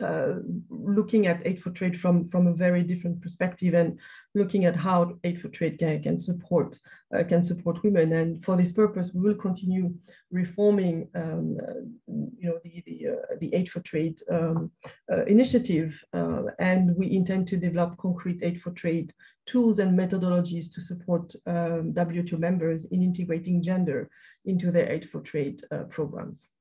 uh, 0.00 0.34
looking 0.70 1.26
at 1.26 1.46
aid 1.46 1.62
for 1.62 1.70
trade 1.70 2.00
from, 2.00 2.28
from 2.28 2.46
a 2.46 2.52
very 2.52 2.82
different 2.82 3.20
perspective 3.22 3.74
and 3.74 3.98
looking 4.34 4.64
at 4.64 4.74
how 4.74 5.16
aid 5.22 5.40
for 5.40 5.48
trade 5.48 5.78
can, 5.78 6.02
can 6.02 6.18
support 6.18 6.78
uh, 7.14 7.22
can 7.22 7.42
support 7.42 7.82
women. 7.84 8.12
And 8.12 8.44
for 8.44 8.56
this 8.56 8.72
purpose, 8.72 9.12
we 9.14 9.20
will 9.20 9.36
continue 9.36 9.94
reforming 10.32 11.08
um, 11.14 11.58
uh, 11.62 11.74
you 12.08 12.48
know 12.48 12.58
the 12.64 12.82
the, 12.86 13.08
uh, 13.12 13.36
the 13.40 13.54
aid 13.54 13.70
for 13.70 13.80
trade 13.80 14.18
um, 14.30 14.72
uh, 15.12 15.24
initiative, 15.26 15.94
uh, 16.12 16.42
and 16.58 16.96
we 16.96 17.14
intend 17.14 17.46
to 17.48 17.56
develop 17.56 17.96
concrete 17.98 18.40
aid 18.42 18.60
for 18.62 18.72
trade 18.72 19.12
tools 19.46 19.78
and 19.78 19.96
methodologies 19.96 20.72
to 20.72 20.80
support 20.80 21.34
um, 21.46 21.92
WTO 21.92 22.38
members 22.38 22.84
in 22.86 23.02
integrating 23.02 23.62
gender 23.62 24.10
into 24.44 24.72
their 24.72 24.90
aid 24.90 25.08
for 25.08 25.20
trade 25.20 25.62
programs. 25.90 26.53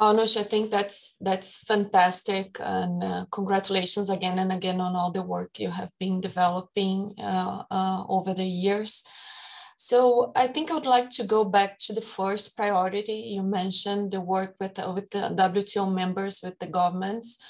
Anoush, 0.00 0.38
I 0.38 0.44
think 0.44 0.70
that's 0.70 1.16
that's 1.20 1.62
fantastic, 1.64 2.56
and 2.58 3.04
uh, 3.04 3.24
congratulations 3.30 4.08
again 4.08 4.38
and 4.38 4.50
again 4.50 4.80
on 4.80 4.96
all 4.96 5.10
the 5.10 5.22
work 5.22 5.60
you 5.60 5.68
have 5.68 5.92
been 6.00 6.22
developing 6.22 7.14
uh, 7.18 7.64
uh, 7.70 8.04
over 8.08 8.32
the 8.32 8.46
years. 8.46 9.04
So 9.76 10.32
I 10.36 10.46
think 10.46 10.70
I 10.70 10.74
would 10.74 10.86
like 10.86 11.10
to 11.10 11.24
go 11.24 11.44
back 11.44 11.78
to 11.80 11.92
the 11.92 12.00
first 12.00 12.56
priority 12.56 13.32
you 13.34 13.42
mentioned, 13.42 14.12
the 14.12 14.20
work 14.20 14.54
with 14.60 14.74
the, 14.74 14.90
with 14.92 15.10
the 15.10 15.34
WTO 15.34 15.92
members, 15.92 16.40
with 16.42 16.58
the 16.58 16.66
governments. 16.66 17.42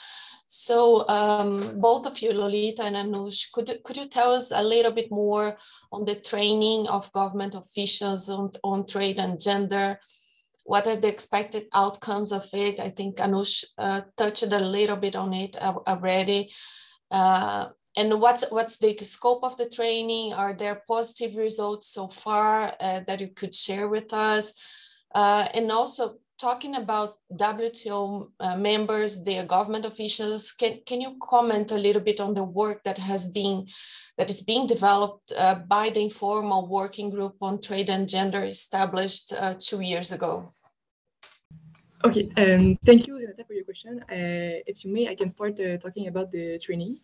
So 0.47 1.09
um, 1.09 1.79
both 1.81 2.07
of 2.07 2.21
you, 2.21 2.33
Lolita 2.33 2.83
and 2.83 2.97
Anoush, 2.97 3.53
could 3.53 3.79
could 3.85 3.97
you 3.97 4.09
tell 4.09 4.33
us 4.33 4.51
a 4.51 4.63
little 4.63 4.93
bit 4.93 5.11
more 5.13 5.57
on 5.93 6.05
the 6.05 6.17
training 6.17 6.89
of 6.89 7.13
government 7.13 7.55
officials 7.55 8.29
on, 8.29 8.51
on 8.65 8.87
trade 8.87 9.19
and 9.19 9.41
gender? 9.41 10.01
What 10.65 10.87
are 10.87 10.97
the 10.97 11.09
expected 11.09 11.65
outcomes 11.75 12.33
of 12.33 12.47
it? 12.53 12.81
I 12.81 12.91
think 12.91 13.17
Anoush 13.17 13.65
uh, 13.79 14.03
touched 14.17 14.43
a 14.45 14.59
little 14.59 14.97
bit 14.97 15.17
on 15.17 15.33
it 15.33 15.57
already. 15.57 16.53
Uh, 17.11 17.69
and 17.97 18.21
what's, 18.21 18.49
what's 18.51 18.79
the 18.79 18.97
scope 18.99 19.43
of 19.43 19.57
the 19.57 19.69
training? 19.69 20.33
Are 20.33 20.55
there 20.55 20.83
positive 20.87 21.37
results 21.37 21.89
so 21.89 22.07
far 22.07 22.75
uh, 22.81 23.01
that 23.07 23.21
you 23.21 23.29
could 23.29 23.55
share 23.55 23.89
with 23.89 24.13
us? 24.13 24.55
Uh, 25.15 25.47
and 25.55 25.73
also 25.73 26.19
talking 26.41 26.77
about 26.77 27.19
WTO 27.37 28.31
uh, 28.41 28.57
members, 28.57 29.25
their 29.25 29.45
government 29.45 29.85
officials, 29.85 30.53
can, 30.53 30.81
can 30.87 31.01
you 31.01 31.17
comment 31.21 31.71
a 31.71 31.77
little 31.77 32.03
bit 32.03 32.21
on 32.21 32.35
the 32.35 32.45
work 32.45 32.83
that 32.85 32.99
has 32.99 33.31
been 33.33 33.67
that 34.17 34.29
is 34.29 34.43
being 34.43 34.67
developed 34.67 35.33
uh, 35.39 35.55
by 35.67 35.89
the 35.89 36.01
informal 36.01 36.69
working 36.69 37.09
group 37.09 37.37
on 37.41 37.59
trade 37.61 37.89
and 37.89 38.07
gender 38.07 38.45
established 38.45 39.33
uh, 39.33 39.55
two 39.59 39.81
years 39.81 40.13
ago. 40.13 40.45
Okay, 42.05 42.31
um, 42.37 42.77
thank 42.85 43.07
you, 43.07 43.17
Renata, 43.17 43.45
for 43.45 43.55
your 43.55 43.65
question. 43.65 44.03
Uh, 44.11 44.61
if 44.67 44.85
you 44.85 44.93
may, 44.93 45.09
I 45.09 45.15
can 45.15 45.31
start 45.31 45.59
uh, 45.61 45.79
talking 45.79 46.09
about 46.09 46.31
the 46.31 46.59
training. 46.59 46.99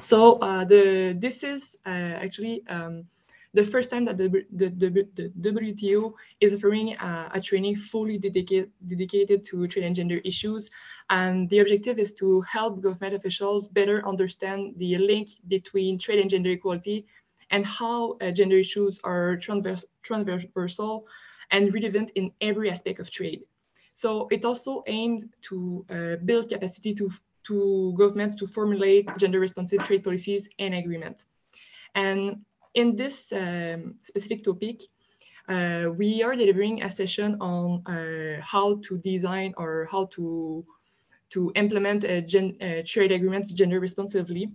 So 0.00 0.38
uh, 0.38 0.64
the 0.64 1.16
this 1.18 1.44
is 1.44 1.76
actually 1.84 2.62
um, 2.68 3.04
the 3.54 3.64
first 3.64 3.90
time 3.90 4.04
that 4.06 4.16
the, 4.16 4.28
the, 4.52 4.70
the, 4.70 5.08
the 5.14 5.50
WTO 5.50 6.12
is 6.40 6.54
offering 6.54 6.94
a, 6.94 7.30
a 7.34 7.40
training 7.40 7.76
fully 7.76 8.18
dedicated, 8.18 8.70
dedicated 8.86 9.44
to 9.44 9.66
trade 9.66 9.84
and 9.84 9.94
gender 9.94 10.20
issues. 10.24 10.70
And 11.10 11.48
the 11.50 11.58
objective 11.58 11.98
is 11.98 12.14
to 12.14 12.40
help 12.42 12.80
government 12.80 13.14
officials 13.14 13.68
better 13.68 14.06
understand 14.08 14.74
the 14.78 14.96
link 14.96 15.28
between 15.48 15.98
trade 15.98 16.20
and 16.20 16.30
gender 16.30 16.50
equality 16.50 17.06
and 17.50 17.66
how 17.66 18.16
uh, 18.22 18.30
gender 18.30 18.56
issues 18.56 18.98
are 19.04 19.36
transvers 19.36 19.84
transversal 20.02 21.06
and 21.50 21.72
relevant 21.74 22.10
in 22.14 22.32
every 22.40 22.70
aspect 22.70 22.98
of 22.98 23.10
trade. 23.10 23.44
So 23.92 24.28
it 24.30 24.46
also 24.46 24.82
aims 24.86 25.26
to 25.42 25.84
uh, 25.90 26.16
build 26.24 26.48
capacity 26.48 26.94
to, 26.94 27.10
to 27.48 27.94
governments 27.98 28.34
to 28.36 28.46
formulate 28.46 29.14
gender 29.18 29.38
responsive 29.38 29.84
trade 29.84 30.02
policies 30.02 30.48
and 30.58 30.74
agreements. 30.74 31.26
And 31.94 32.42
in 32.74 32.96
this 32.96 33.32
um, 33.32 33.94
specific 34.02 34.44
topic, 34.44 34.82
uh, 35.48 35.90
we 35.96 36.22
are 36.22 36.34
delivering 36.36 36.82
a 36.82 36.90
session 36.90 37.36
on 37.40 37.82
uh, 37.86 38.40
how 38.42 38.80
to 38.82 38.98
design 38.98 39.54
or 39.56 39.88
how 39.90 40.06
to 40.06 40.64
to 41.30 41.50
implement 41.54 42.04
gen, 42.28 42.58
trade 42.84 43.10
agreements 43.10 43.50
gender 43.52 43.80
responsively. 43.80 44.50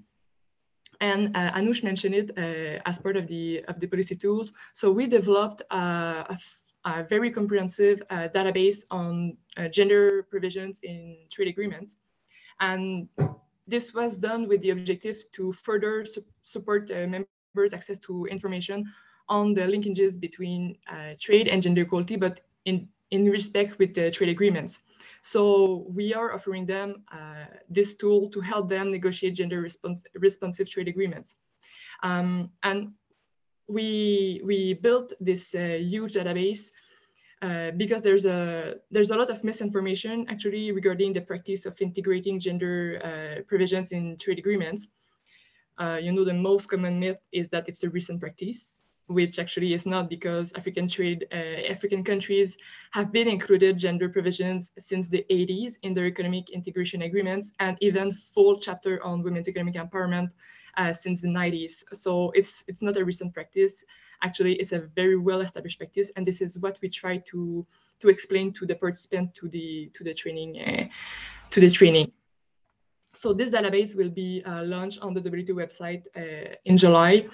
And 1.01 1.35
uh, 1.35 1.51
Anoush 1.53 1.83
mentioned 1.83 2.13
it 2.13 2.31
uh, 2.37 2.81
as 2.85 2.99
part 2.99 3.17
of 3.17 3.27
the 3.27 3.63
of 3.67 3.79
the 3.79 3.87
policy 3.87 4.15
tools. 4.15 4.51
So 4.73 4.91
we 4.91 5.07
developed 5.07 5.63
a, 5.71 6.37
a, 6.85 7.03
very 7.03 7.31
comprehensive 7.31 8.01
uh, 8.09 8.29
database 8.33 8.85
on 8.91 9.37
gender 9.71 10.23
provisions 10.29 10.79
in 10.83 11.17
trade 11.29 11.49
agreements, 11.49 11.97
and 12.59 13.09
this 13.67 13.93
was 13.93 14.17
done 14.17 14.47
with 14.47 14.61
the 14.61 14.69
objective 14.69 15.17
to 15.33 15.51
further 15.51 16.05
su 16.05 16.23
support 16.43 16.89
access 17.65 17.97
to 17.99 18.25
information 18.25 18.85
on 19.29 19.53
the 19.53 19.61
linkages 19.61 20.19
between 20.19 20.77
uh, 20.89 21.13
trade 21.19 21.47
and 21.47 21.61
gender 21.61 21.81
equality, 21.81 22.15
but 22.15 22.39
in, 22.65 22.87
in 23.11 23.25
respect 23.25 23.77
with 23.79 23.93
the 23.93 24.11
trade 24.11 24.29
agreements. 24.29 24.79
So 25.21 25.85
we 25.89 26.13
are 26.13 26.33
offering 26.33 26.65
them 26.65 27.03
uh, 27.11 27.45
this 27.69 27.95
tool 27.95 28.29
to 28.29 28.39
help 28.41 28.69
them 28.69 28.89
negotiate 28.89 29.35
gender 29.35 29.61
respons 29.61 30.01
responsive 30.15 30.69
trade 30.69 30.87
agreements. 30.87 31.35
Um, 32.03 32.51
and 32.63 32.93
we, 33.67 34.41
we 34.43 34.73
built 34.73 35.13
this 35.19 35.53
uh, 35.55 35.77
huge 35.81 36.13
database 36.13 36.71
uh, 37.41 37.71
because 37.77 38.01
there's 38.01 38.25
a 38.25 38.75
there's 38.89 39.11
a 39.11 39.15
lot 39.15 39.29
of 39.29 39.43
misinformation 39.43 40.25
actually 40.27 40.71
regarding 40.71 41.13
the 41.13 41.21
practice 41.21 41.67
of 41.67 41.79
integrating 41.81 42.39
gender 42.39 42.99
uh, 43.03 43.41
provisions 43.43 43.91
in 43.91 44.17
trade 44.17 44.39
agreements. 44.39 44.87
Uh, 45.79 45.99
you 46.01 46.11
know, 46.11 46.25
the 46.25 46.33
most 46.33 46.67
common 46.67 46.99
myth 46.99 47.19
is 47.31 47.49
that 47.49 47.67
it's 47.67 47.83
a 47.83 47.89
recent 47.89 48.19
practice 48.19 48.83
which 49.07 49.39
actually 49.39 49.73
is 49.73 49.85
not 49.85 50.09
because 50.09 50.51
African 50.53 50.87
trade, 50.87 51.27
uh, 51.31 51.71
African 51.71 52.03
countries 52.03 52.57
have 52.91 53.11
been 53.11 53.27
included 53.27 53.77
gender 53.77 54.09
provisions 54.09 54.71
since 54.77 55.09
the 55.09 55.25
80s 55.29 55.77
in 55.83 55.93
their 55.93 56.05
economic 56.05 56.49
integration 56.49 57.03
agreements 57.03 57.51
and 57.59 57.77
even 57.81 58.11
full 58.11 58.59
chapter 58.59 59.03
on 59.03 59.23
women's 59.23 59.47
economic 59.47 59.75
empowerment 59.75 60.29
uh, 60.77 60.93
since 60.93 61.21
the 61.21 61.27
90s. 61.27 61.83
So 61.93 62.31
it's 62.31 62.63
it's 62.67 62.81
not 62.81 62.97
a 62.97 63.05
recent 63.05 63.33
practice. 63.33 63.83
Actually, 64.23 64.55
it's 64.55 64.71
a 64.71 64.79
very 64.95 65.15
well-established 65.15 65.77
practice, 65.77 66.11
and 66.15 66.25
this 66.25 66.41
is 66.41 66.57
what 66.59 66.77
we 66.81 66.89
try 66.89 67.17
to 67.29 67.65
to 67.99 68.09
explain 68.09 68.51
to 68.53 68.65
the 68.65 68.75
participant 68.75 69.33
to 69.35 69.47
the 69.47 69.89
to 69.93 70.03
the 70.03 70.13
training 70.13 70.59
uh, 70.59 70.85
to 71.51 71.59
the 71.59 71.69
training. 71.69 72.11
So 73.17 73.33
this 73.33 73.49
database 73.49 73.97
will 73.97 74.11
be 74.11 74.43
uh, 74.45 74.63
launched 74.63 74.99
on 75.01 75.15
the 75.15 75.21
WTO 75.21 75.55
website 75.63 76.03
uh, 76.15 76.53
in 76.65 76.77
July, 76.77 77.27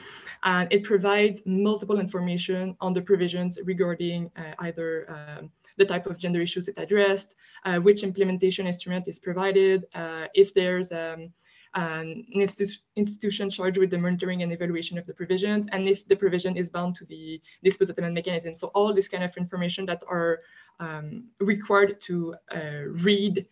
and 0.44 0.72
it 0.72 0.84
provides 0.84 1.42
multiple 1.46 2.00
information 2.00 2.74
on 2.80 2.94
the 2.94 3.02
provisions 3.02 3.60
regarding 3.66 4.32
uh, 4.38 4.54
either 4.60 4.88
um, 5.12 5.52
the 5.78 5.86
type 5.86 6.06
of 6.06 6.18
gender 6.18 6.40
issues 6.40 6.70
it 6.70 6.76
addressed, 6.78 7.36
uh, 7.66 7.80
which 7.80 8.04
implementation 8.04 8.66
instrument 8.66 9.10
is 9.10 9.20
provided, 9.20 9.86
uh, 9.94 10.28
if 10.34 10.54
there's 10.54 10.90
um, 10.94 11.34
an 11.76 12.26
institu 12.34 12.78
institution 12.96 13.50
charged 13.50 13.78
with 13.78 13.90
the 13.90 13.98
monitoring 13.98 14.42
and 14.42 14.54
evaluation 14.54 14.98
of 14.98 15.06
the 15.06 15.14
provisions, 15.14 15.68
and 15.74 15.90
if 15.90 16.08
the 16.08 16.16
provision 16.16 16.56
is 16.56 16.70
bound 16.70 16.96
to 16.96 17.04
the 17.06 17.42
dispute 17.62 17.88
settlement 17.88 18.14
mechanism. 18.14 18.56
So 18.56 18.68
all 18.68 18.94
this 18.94 19.10
kind 19.10 19.24
of 19.24 19.36
information 19.36 19.86
that 19.88 20.02
are 20.08 20.40
um, 20.80 21.26
required 21.42 22.00
to 22.02 22.36
uh, 22.56 22.84
read 23.04 23.46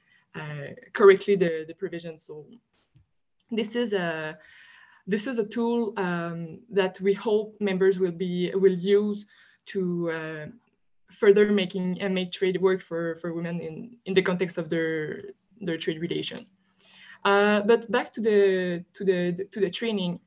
correctly 0.94 1.36
the, 1.36 1.66
the 1.68 1.74
provisions. 1.74 2.24
So 2.24 2.46
this 3.50 3.76
is 3.76 3.94
a 3.94 4.38
this 5.08 5.28
is 5.28 5.40
a 5.40 5.46
tool 5.46 5.94
um, 5.98 6.60
that 6.70 7.00
we 7.02 7.14
hope 7.14 7.56
members 7.60 8.00
will 8.00 8.12
be 8.12 8.52
will 8.54 8.74
use 8.74 9.26
to 9.68 10.12
uh, 10.12 10.46
further 11.12 11.52
making 11.52 12.02
and 12.02 12.14
make 12.14 12.32
trade 12.32 12.62
work 12.62 12.82
for 12.82 13.16
for 13.16 13.34
women 13.34 13.60
in 13.60 13.98
in 14.06 14.14
the 14.14 14.22
context 14.22 14.58
of 14.58 14.70
their 14.70 15.24
their 15.60 15.78
trade 15.78 16.00
relation. 16.00 16.46
Uh, 17.24 17.62
but 17.62 17.90
back 17.92 18.12
to 18.14 18.22
the 18.22 18.84
to 18.94 19.04
the 19.04 19.48
to 19.52 19.60
the 19.60 19.70
training. 19.70 20.20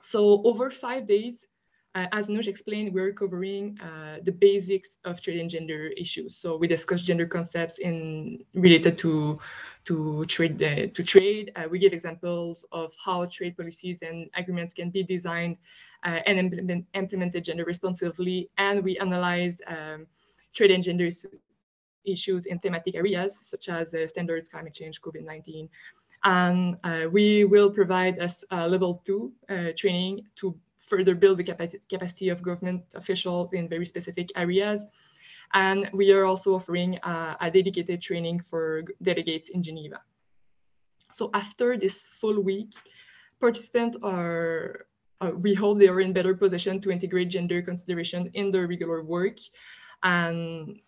So 0.00 0.40
over 0.44 0.70
five 0.70 1.06
days, 1.06 1.46
uh, 1.94 2.06
as 2.12 2.28
Anoush 2.28 2.46
explained, 2.46 2.94
we're 2.94 3.12
covering 3.12 3.76
uh, 3.80 4.18
the 4.22 4.30
basics 4.30 4.98
of 5.04 5.20
trade 5.20 5.40
and 5.40 5.50
gender 5.50 5.88
issues. 5.96 6.36
So 6.36 6.56
we 6.56 6.68
discuss 6.68 7.02
gender 7.02 7.26
concepts 7.26 7.78
in 7.78 8.44
related 8.54 8.96
to 8.98 9.40
to 9.86 10.24
trade. 10.26 10.62
Uh, 10.62 10.86
to 10.94 11.02
trade, 11.02 11.50
uh, 11.56 11.66
we 11.68 11.80
give 11.80 11.92
examples 11.92 12.64
of 12.70 12.92
how 13.04 13.26
trade 13.26 13.56
policies 13.56 14.02
and 14.02 14.30
agreements 14.34 14.72
can 14.72 14.90
be 14.90 15.02
designed 15.02 15.56
uh, 16.04 16.20
and 16.26 16.38
implement, 16.38 16.86
implemented 16.94 17.44
gender 17.44 17.64
responsively, 17.64 18.48
and 18.56 18.84
we 18.84 18.96
analyze 18.98 19.60
um, 19.66 20.06
trade 20.54 20.70
and 20.70 20.84
gender 20.84 21.08
issues 22.04 22.46
in 22.46 22.58
thematic 22.60 22.94
areas 22.94 23.36
such 23.42 23.68
as 23.68 23.94
uh, 23.94 24.06
standards, 24.06 24.48
climate 24.48 24.74
change, 24.74 25.00
COVID-19. 25.00 25.68
And 26.22 26.76
we 27.12 27.46
will 27.46 27.70
provide 27.70 28.20
us 28.20 28.44
level 28.50 29.02
two 29.06 29.32
training 29.74 30.26
to 30.36 30.54
further 30.90 31.14
build 31.14 31.38
the 31.38 31.44
capa 31.44 31.68
capacity 31.88 32.28
of 32.28 32.42
government 32.42 32.82
officials 32.94 33.52
in 33.52 33.68
very 33.68 33.86
specific 33.86 34.28
areas. 34.36 34.84
And 35.54 35.88
we 35.92 36.12
are 36.12 36.24
also 36.24 36.54
offering 36.54 36.98
uh, 36.98 37.36
a 37.40 37.50
dedicated 37.50 38.02
training 38.02 38.40
for 38.40 38.82
delegates 39.02 39.48
in 39.48 39.62
Geneva. 39.62 40.00
So 41.12 41.30
after 41.34 41.76
this 41.76 42.02
full 42.02 42.40
week, 42.40 42.70
participants 43.40 43.96
are, 44.02 44.86
uh, 45.20 45.32
we 45.34 45.54
hope 45.54 45.78
they 45.78 45.88
are 45.88 46.00
in 46.00 46.12
better 46.12 46.34
position 46.34 46.80
to 46.82 46.90
integrate 46.90 47.30
gender 47.30 47.62
consideration 47.62 48.30
in 48.34 48.50
their 48.50 48.66
regular 48.66 49.02
work 49.02 49.38
and 50.02 50.78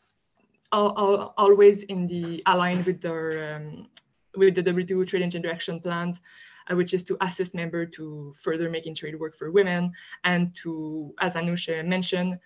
always 0.73 1.83
in 1.83 2.07
the 2.07 2.43
aligned 2.47 2.87
with 2.87 3.01
their 3.01 3.57
um, 3.57 3.89
with 4.37 4.55
the 4.55 4.63
WTO 4.63 5.07
trade 5.07 5.23
and 5.23 5.33
gender 5.33 5.51
action 5.51 5.81
plans 5.81 6.21
which 6.71 6.95
is 6.95 7.03
to 7.05 7.17
assist 7.21 7.55
member 7.55 7.85
to 7.87 8.33
further 8.39 8.71
making 8.71 8.95
trade 8.95 9.19
work 9.19 9.37
for 9.37 9.51
women 9.51 9.93
and 10.25 10.55
to, 10.57 11.15
as 11.21 11.35
Anusha 11.35 11.85
mentioned, 11.85 12.39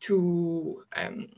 to 0.00 0.84
um, 0.96 1.28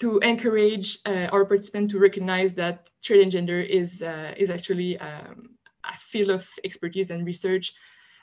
to 0.00 0.18
encourage 0.20 0.98
uh, 1.04 1.28
our 1.30 1.44
participants 1.44 1.92
to 1.92 1.98
recognize 1.98 2.54
that 2.54 2.88
trade 3.02 3.22
and 3.22 3.30
gender 3.30 3.60
is 3.60 4.02
uh, 4.02 4.34
is 4.36 4.50
actually 4.50 4.98
um, 4.98 5.50
a 5.84 5.96
field 5.98 6.30
of 6.30 6.48
expertise 6.64 7.10
and 7.10 7.26
research, 7.26 7.74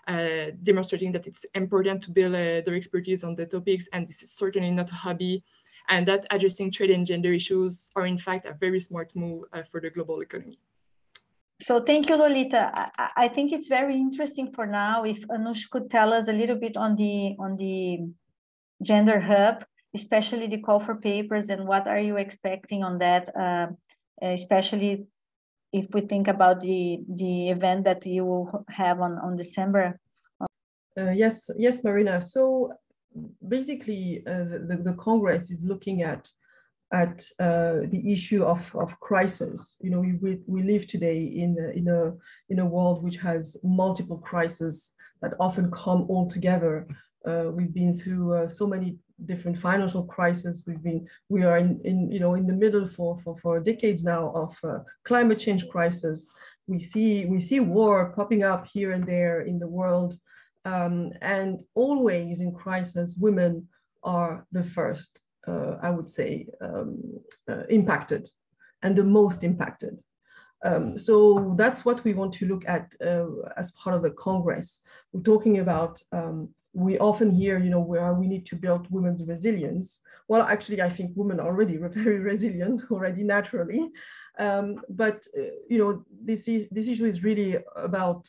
uh, 0.08 0.48
demonstrating 0.63 1.12
that 1.12 1.28
it's 1.28 1.46
important 1.54 2.04
to 2.04 2.12
build 2.12 2.34
uh, 2.34 2.62
their 2.65 2.76
expertise 2.76 3.24
on 3.24 3.36
the 3.36 3.46
topics, 3.46 3.88
and 3.93 4.08
this 4.08 4.24
is 4.24 4.32
certainly 4.32 4.72
not 4.72 4.89
a 4.89 4.96
hobby, 4.96 5.43
and 5.89 6.08
that 6.08 6.26
addressing 6.32 6.72
trade 6.72 6.91
and 6.91 7.06
gender 7.06 7.32
issues 7.32 7.89
are 7.96 8.08
in 8.08 8.17
fact 8.17 8.46
a 8.46 8.54
very 8.54 8.80
smart 8.80 9.15
move 9.15 9.43
uh, 9.54 9.62
for 9.62 9.80
the 9.80 9.89
global 9.89 10.22
economy. 10.22 10.60
So 11.62 11.82
thank 11.82 12.08
you, 12.10 12.15
Lolita. 12.15 12.72
I, 12.98 13.10
I, 13.17 13.28
think 13.28 13.52
it's 13.52 13.67
very 13.67 13.96
interesting 13.96 14.52
for 14.54 14.67
now 14.67 15.04
if 15.04 15.28
Anoush 15.28 15.70
could 15.72 15.89
tell 15.89 16.13
us 16.13 16.28
a 16.28 16.34
little 16.34 16.56
bit 16.56 16.78
on 16.78 16.96
the 16.96 17.36
on 17.39 17.58
the 17.58 18.00
gender 18.84 19.20
hub, 19.20 19.65
especially 19.96 20.48
the 20.48 20.60
call 20.60 20.80
for 20.80 20.96
papers 20.96 21.50
and 21.50 21.67
what 21.67 21.88
are 21.88 22.00
you 22.00 22.17
expecting 22.17 22.84
on 22.84 23.00
that, 23.00 23.36
uh, 23.36 23.67
especially 24.22 25.08
if 25.74 25.88
we 25.93 26.02
think 26.02 26.28
about 26.28 26.62
the 26.62 27.00
the 27.10 27.50
event 27.50 27.86
that 27.86 28.06
you 28.06 28.24
will 28.24 28.65
have 28.70 29.02
on 29.02 29.17
on 29.17 29.36
December. 29.36 30.00
Uh, 30.98 31.12
yes, 31.12 31.50
yes, 31.58 31.84
Marina. 31.84 32.22
So 32.22 32.74
basically, 33.48 34.24
uh, 34.28 34.46
the, 34.67 34.80
the 34.84 34.93
Congress 34.93 35.50
is 35.50 35.63
looking 35.63 36.04
at 36.04 36.30
at 36.93 37.21
uh, 37.39 37.80
the 37.91 38.02
issue 38.06 38.43
of, 38.43 38.73
of 38.76 39.00
crisis. 39.00 39.78
You 39.82 39.89
know, 39.89 40.00
we, 40.00 40.39
we 40.47 40.63
live 40.63 40.88
today 40.88 41.21
in 41.23 41.58
in, 41.76 41.88
a, 41.88 42.13
in 42.50 42.60
a 42.60 42.65
world 42.65 43.04
which 43.04 43.17
has 43.17 43.58
multiple 43.63 44.17
crises 44.17 44.93
that 45.21 45.34
often 45.39 45.71
come 45.71 46.06
all 46.10 46.30
together. 46.30 46.88
Uh, 47.28 47.45
we've 47.52 47.73
been 47.73 48.00
through 48.00 48.34
uh, 48.34 48.47
so 48.47 48.65
many 48.67 48.97
different 49.26 49.60
financial 49.60 50.04
crises. 50.04 50.63
We've 50.65 50.82
been, 50.82 51.08
we 51.28 51.43
are 51.43 51.58
in, 51.58 51.82
in, 51.84 52.12
you 52.12 52.19
know, 52.19 52.36
in 52.36 52.47
the 52.47 52.54
middle 52.54 52.88
for, 52.88 53.19
for, 53.23 53.38
for 53.38 53.60
decades 53.60 54.04
now 54.04 54.32
of 54.34 54.58
uh, 54.63 54.80
climate 55.04 55.39
change 55.39 55.67
crisis. 55.67 56.30
We 56.67 56.80
see, 56.80 57.26
we 57.26 57.39
see 57.39 57.60
war 57.60 58.13
popping 58.15 58.43
up 58.43 58.67
here 58.67 58.91
and 58.91 59.06
there 59.06 59.41
in 59.41 59.60
the 59.60 59.67
world. 59.67 60.17
Um, 60.65 61.12
and 61.21 61.60
always 61.76 62.39
in 62.39 62.54
crisis, 62.54 63.17
women 63.19 63.67
are 64.04 64.45
the 64.52 64.63
first 64.63 65.21
I 65.82 65.90
would 65.90 66.10
say, 66.10 66.48
um, 66.62 67.20
uh, 67.50 67.64
impacted 67.70 68.30
and 68.84 68.96
the 68.96 69.04
most 69.04 69.44
impacted. 69.44 69.98
Um, 70.64 70.98
so 70.98 71.54
that's 71.58 71.86
what 71.86 72.04
we 72.04 72.14
want 72.14 72.34
to 72.34 72.48
look 72.48 72.68
at 72.68 72.92
uh, 73.06 73.26
as 73.58 73.72
part 73.72 73.96
of 73.96 74.02
the 74.02 74.12
Congress. 74.12 74.82
We're 75.12 75.22
talking 75.22 75.60
about, 75.60 76.02
um, 76.12 76.50
we 76.74 76.98
often 77.00 77.32
hear, 77.32 77.60
you 77.60 77.70
know, 77.70 77.80
where 77.80 78.14
we 78.14 78.28
need 78.28 78.46
to 78.48 78.56
build 78.56 78.88
women's 78.90 79.24
resilience. 79.24 80.02
Well, 80.28 80.42
actually, 80.42 80.82
I 80.82 80.90
think 80.90 81.12
women 81.16 81.40
already 81.40 81.78
very 81.82 82.20
resilient 82.20 82.84
already 82.92 83.24
naturally. 83.24 83.92
Um, 84.40 84.82
but, 84.90 85.26
uh, 85.38 85.42
you 85.70 85.78
know, 85.78 86.04
this, 86.24 86.48
is, 86.48 86.68
this 86.70 86.88
issue 86.88 87.06
is 87.06 87.24
really 87.24 87.58
about 87.76 88.28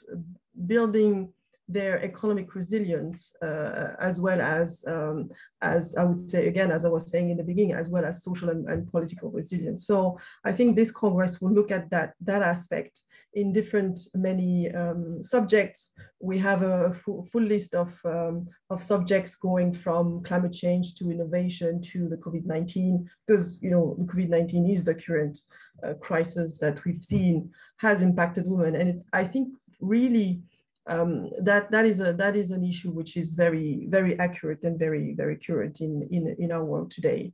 building 0.67 1.33
their 1.69 2.03
economic 2.03 2.55
resilience, 2.55 3.37
uh, 3.43 3.95
as 4.01 4.21
well 4.21 4.41
as, 4.41 4.85
um, 4.89 5.31
as 5.61 5.97
I 5.97 6.05
would 6.05 6.21
say, 6.21 6.49
again, 6.49 6.71
as 6.71 6.85
I 6.85 6.89
was 6.89 7.11
saying 7.11 7.31
in 7.31 7.37
the 7.37 7.45
beginning, 7.45 7.75
as 7.75 7.91
well 7.91 8.05
as 8.05 8.25
social 8.25 8.49
and, 8.49 8.67
and 8.69 8.91
political 8.91 9.31
resilience. 9.31 9.87
So 9.87 10.19
I 10.45 10.53
think 10.53 10.75
this 10.75 10.91
Congress 10.91 11.41
will 11.41 11.53
look 11.53 11.71
at 11.71 11.91
that, 11.91 12.15
that 12.23 12.43
aspect 12.43 13.03
in 13.35 13.53
different 13.53 14.01
many 14.15 14.71
um, 14.73 15.23
subjects. 15.23 15.93
We 16.21 16.39
have 16.39 16.63
a 16.63 16.95
full, 16.95 17.29
full 17.31 17.43
list 17.43 17.75
of, 17.75 17.95
um, 18.05 18.49
of 18.71 18.83
subjects 18.83 19.37
going 19.37 19.75
from 19.75 20.23
climate 20.25 20.55
change 20.55 20.95
to 20.97 21.11
innovation 21.11 21.83
to 21.93 22.09
the 22.09 22.17
COVID-19, 22.17 23.07
because 23.27 23.63
you 23.63 23.71
know 23.71 23.95
the 23.99 24.05
COVID-19 24.05 24.73
is 24.73 24.85
the 24.85 24.95
current 24.95 25.39
uh, 25.85 25.95
crisis 25.95 26.59
that 26.59 26.83
we've 26.85 27.03
seen 27.03 27.51
has 27.77 28.01
impacted 28.01 28.47
women, 28.47 28.75
and 28.75 28.89
it, 28.89 29.07
I 29.13 29.25
think 29.25 29.49
really 29.81 30.43
um, 30.89 31.31
that 31.41 31.71
that 31.71 31.85
is 31.85 32.01
a 32.01 32.13
that 32.15 32.35
is 32.35 32.51
an 32.51 32.65
issue 32.65 32.91
which 32.91 33.17
is 33.17 33.35
very 33.35 33.87
very 33.89 34.19
accurate 34.19 34.63
and 34.63 34.79
very 34.79 35.15
very 35.15 35.37
current 35.37 35.81
in 35.81 36.09
in 36.11 36.35
in 36.39 36.53
our 36.53 36.65
world 36.65 36.91
today. 36.91 37.33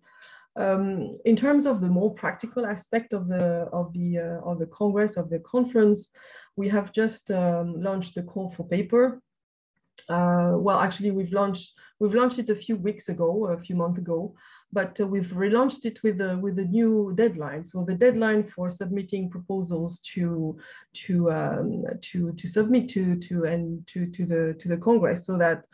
Um, 0.56 1.18
in 1.24 1.34
terms 1.34 1.66
of 1.66 1.80
the 1.80 1.88
more 1.88 2.14
practical 2.14 2.64
aspect 2.66 3.12
of 3.12 3.28
the 3.28 3.68
of 3.72 3.92
the 3.92 4.18
uh, 4.18 4.50
of 4.50 4.58
the 4.58 4.66
Congress 4.66 5.16
of 5.16 5.30
the 5.30 5.40
conference, 5.40 6.10
we 6.56 6.68
have 6.68 6.92
just 6.92 7.30
um, 7.30 7.80
launched 7.80 8.14
the 8.14 8.22
call 8.22 8.50
for 8.50 8.66
paper. 8.66 9.20
Uh, 10.08 10.52
well, 10.56 10.78
actually, 10.80 11.10
we've 11.10 11.32
launched 11.32 11.72
we've 11.98 12.14
launched 12.14 12.38
it 12.38 12.50
a 12.50 12.54
few 12.54 12.76
weeks 12.76 13.08
ago, 13.08 13.46
a 13.46 13.58
few 13.58 13.74
months 13.74 13.98
ago, 13.98 14.34
but 14.74 15.00
uh, 15.00 15.06
we've 15.06 15.32
relaunched 15.44 15.84
it 15.86 16.02
with 16.02 16.20
a 16.20 16.36
with 16.36 16.58
a 16.58 16.64
new 16.64 17.12
deadline. 17.14 17.64
So 17.64 17.84
the 17.84 17.94
deadline 17.94 18.42
for 18.54 18.70
submitting 18.70 19.30
proposals 19.30 20.00
to 20.14 20.58
to 21.04 21.32
um, 21.32 21.84
to 22.08 22.32
to 22.32 22.46
submit 22.48 22.88
to 22.90 23.16
to 23.26 23.44
and 23.44 23.86
to 23.92 24.06
to 24.16 24.26
the 24.26 24.42
to 24.60 24.68
the 24.68 24.76
Congress, 24.76 25.24
so 25.24 25.38
that 25.38 25.64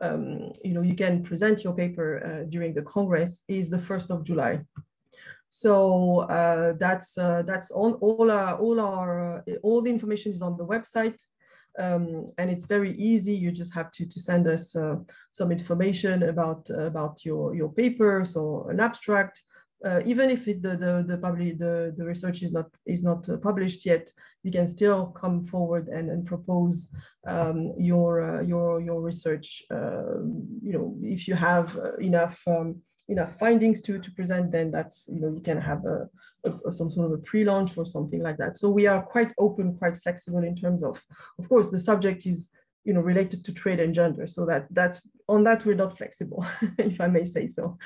um, 0.00 0.52
you 0.64 0.72
know, 0.72 0.82
you 0.82 0.94
can 0.94 1.22
present 1.22 1.62
your 1.64 1.74
paper 1.74 2.08
uh, 2.24 2.48
during 2.48 2.74
the 2.74 2.82
Congress 2.82 3.44
is 3.48 3.70
the 3.70 3.78
1st 3.78 4.10
of 4.10 4.24
July. 4.24 4.60
So 5.50 6.20
uh, 6.20 6.74
that's 6.78 7.18
uh, 7.18 7.42
that's 7.44 7.70
all 7.70 8.30
our 8.30 8.56
all 8.56 8.78
our 8.80 9.38
uh, 9.38 9.52
all 9.62 9.82
the 9.82 9.90
information 9.90 10.32
is 10.32 10.42
on 10.42 10.56
the 10.56 10.64
website, 10.64 11.18
um, 11.80 12.32
and 12.38 12.50
it's 12.50 12.66
very 12.66 12.92
easy. 12.96 13.34
You 13.34 13.50
just 13.50 13.74
have 13.74 13.90
to 13.92 14.06
to 14.06 14.20
send 14.20 14.46
us 14.46 14.76
uh, 14.76 14.96
some 15.32 15.50
information 15.50 16.24
about 16.24 16.68
about 16.70 17.24
your 17.24 17.54
your 17.54 17.70
paper, 17.72 18.24
so 18.24 18.66
an 18.70 18.80
abstract, 18.80 19.42
uh, 19.84 20.00
even 20.04 20.28
if 20.30 20.46
it, 20.46 20.62
the 20.62 20.76
the 20.76 21.04
the, 21.06 21.16
public, 21.16 21.58
the 21.58 21.94
the 21.96 22.04
research 22.04 22.42
is 22.42 22.52
not 22.52 22.66
is 22.86 23.02
not 23.02 23.26
uh, 23.28 23.36
published 23.38 23.86
yet, 23.86 24.12
you 24.42 24.52
can 24.52 24.68
still 24.68 25.06
come 25.06 25.46
forward 25.46 25.88
and, 25.88 26.10
and 26.10 26.26
propose 26.26 26.94
um, 27.26 27.72
your 27.78 28.20
uh, 28.20 28.42
your 28.42 28.80
your 28.80 29.00
research. 29.00 29.62
Um, 29.70 30.46
you 30.62 30.72
know, 30.72 30.96
if 31.02 31.26
you 31.26 31.34
have 31.34 31.76
uh, 31.76 31.96
enough 31.96 32.38
um, 32.46 32.82
enough 33.08 33.38
findings 33.38 33.80
to 33.82 33.98
to 33.98 34.10
present, 34.12 34.52
then 34.52 34.70
that's 34.70 35.08
you 35.08 35.20
know 35.20 35.32
you 35.32 35.40
can 35.40 35.58
have 35.58 35.84
a, 35.86 36.08
a, 36.44 36.72
some 36.72 36.90
sort 36.90 37.06
of 37.06 37.12
a 37.12 37.22
pre-launch 37.22 37.76
or 37.76 37.86
something 37.86 38.22
like 38.22 38.36
that. 38.38 38.56
So 38.56 38.68
we 38.68 38.86
are 38.86 39.02
quite 39.02 39.32
open, 39.38 39.76
quite 39.76 40.00
flexible 40.02 40.44
in 40.44 40.56
terms 40.56 40.82
of, 40.82 41.02
of 41.38 41.48
course, 41.48 41.70
the 41.70 41.80
subject 41.80 42.26
is 42.26 42.48
you 42.84 42.94
know 42.94 43.00
related 43.00 43.44
to 43.44 43.52
trade 43.52 43.80
and 43.80 43.94
gender. 43.94 44.26
So 44.26 44.46
that 44.46 44.66
that's 44.70 45.10
on 45.28 45.44
that 45.44 45.64
we're 45.64 45.74
not 45.74 45.98
flexible 45.98 46.46
if 46.78 47.00
i 47.00 47.06
may 47.06 47.24
say 47.24 47.46
so. 47.46 47.78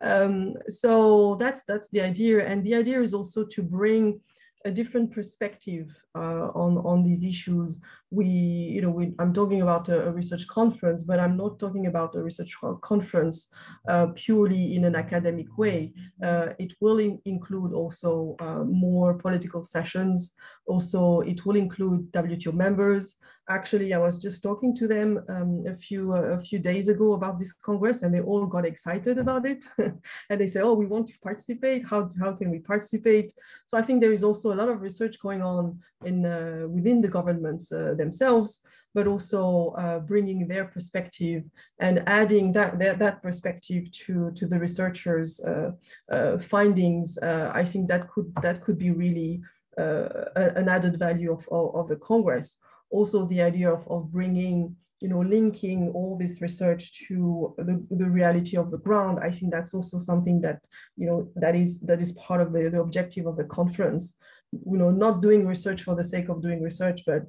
Um, 0.00 0.54
so 0.68 1.36
that's 1.38 1.64
that's 1.64 1.88
the 1.90 2.00
idea. 2.00 2.46
And 2.46 2.64
the 2.64 2.74
idea 2.74 3.02
is 3.02 3.14
also 3.14 3.44
to 3.44 3.62
bring 3.62 4.20
a 4.64 4.70
different 4.70 5.12
perspective 5.12 5.88
uh, 6.14 6.48
on 6.54 6.78
on 6.78 7.02
these 7.02 7.24
issues 7.24 7.80
we 8.10 8.24
you 8.24 8.82
know 8.82 8.90
we, 8.90 9.12
i'm 9.20 9.32
talking 9.32 9.62
about 9.62 9.88
a, 9.88 10.08
a, 10.08 10.10
research 10.10 10.46
conference 10.48 11.04
but 11.04 11.20
i'm 11.20 11.36
not 11.36 11.58
talking 11.60 11.86
about 11.86 12.14
a 12.16 12.22
research 12.22 12.56
conference 12.82 13.48
uh, 13.88 14.08
purely 14.16 14.74
in 14.74 14.84
an 14.84 14.96
academic 14.96 15.46
way 15.56 15.92
uh, 16.24 16.48
it 16.58 16.72
will 16.80 16.98
in, 16.98 17.20
include 17.24 17.72
also 17.72 18.34
uh, 18.40 18.64
more 18.64 19.14
political 19.14 19.64
sessions 19.64 20.32
also 20.66 21.20
it 21.20 21.46
will 21.46 21.56
include 21.56 22.10
wto 22.12 22.52
members 22.52 23.18
actually, 23.50 23.92
I 23.92 23.98
was 23.98 24.16
just 24.16 24.42
talking 24.42 24.74
to 24.76 24.86
them 24.86 25.22
um, 25.28 25.64
a 25.66 25.74
few 25.74 26.14
uh, 26.14 26.38
a 26.38 26.40
few 26.40 26.58
days 26.58 26.88
ago 26.88 27.12
about 27.14 27.38
this 27.38 27.52
congress, 27.52 28.02
and 28.02 28.14
they 28.14 28.20
all 28.20 28.46
got 28.46 28.64
excited 28.64 29.18
about 29.18 29.44
it. 29.44 29.64
and 30.30 30.40
they 30.40 30.46
say, 30.46 30.60
"Oh, 30.60 30.74
we 30.74 30.86
want 30.86 31.08
to 31.08 31.18
participate. 31.18 31.84
How 31.84 32.08
how 32.18 32.32
can 32.32 32.50
we 32.50 32.60
participate?" 32.60 33.32
So 33.66 33.76
I 33.76 33.82
think 33.82 34.00
there 34.00 34.12
is 34.12 34.24
also 34.24 34.52
a 34.52 34.58
lot 34.60 34.68
of 34.68 34.80
research 34.80 35.20
going 35.20 35.42
on 35.42 35.80
in 36.04 36.24
uh, 36.24 36.66
within 36.68 37.00
the 37.00 37.08
governments 37.08 37.72
uh, 37.72 37.94
themselves, 38.02 38.50
but 38.96 39.06
also 39.06 39.42
uh, 39.82 39.98
bringing 40.10 40.40
their 40.48 40.66
perspective 40.76 41.42
and 41.86 42.02
adding 42.20 42.52
that 42.56 42.70
that, 42.80 42.98
that 43.04 43.16
perspective 43.26 43.82
to 44.00 44.14
to 44.38 44.44
the 44.50 44.58
researchers' 44.66 45.32
uh, 45.50 45.70
uh, 46.16 46.38
findings. 46.52 47.06
I 47.60 47.64
think 47.70 47.82
that 47.92 48.02
could 48.12 48.28
that 48.46 48.56
could 48.64 48.78
be 48.86 48.90
really 49.04 49.32
an 49.76 50.68
added 50.76 50.98
value 50.98 51.32
of, 51.36 51.42
of, 51.58 51.66
of 51.78 51.84
the 51.88 52.00
Congress 52.10 52.58
also 52.90 53.26
the 53.26 53.40
idea 53.40 53.72
of, 53.72 53.86
of 53.88 54.10
bringing, 54.12 54.76
you 55.00 55.08
know, 55.08 55.20
linking 55.20 55.90
all 55.94 56.18
this 56.18 56.42
research 56.42 57.06
to 57.06 57.54
the, 57.58 57.84
the 57.90 58.04
reality 58.04 58.56
of 58.56 58.70
the 58.70 58.78
ground, 58.78 59.18
I 59.22 59.30
think 59.30 59.52
that's 59.52 59.72
also 59.72 59.98
something 59.98 60.40
that, 60.42 60.60
you 60.96 61.06
know, 61.06 61.28
that 61.36 61.54
is 61.56 61.80
that 61.82 62.00
is 62.00 62.12
part 62.12 62.40
of 62.40 62.52
the, 62.52 62.68
the 62.68 62.80
objective 62.80 63.26
of 63.26 63.36
the 63.36 63.44
conference. 63.44 64.16
You 64.52 64.78
know, 64.78 64.90
not 64.90 65.22
doing 65.22 65.46
research 65.46 65.82
for 65.82 65.94
the 65.94 66.04
sake 66.04 66.28
of 66.28 66.42
doing 66.42 66.60
research, 66.60 67.02
but 67.06 67.22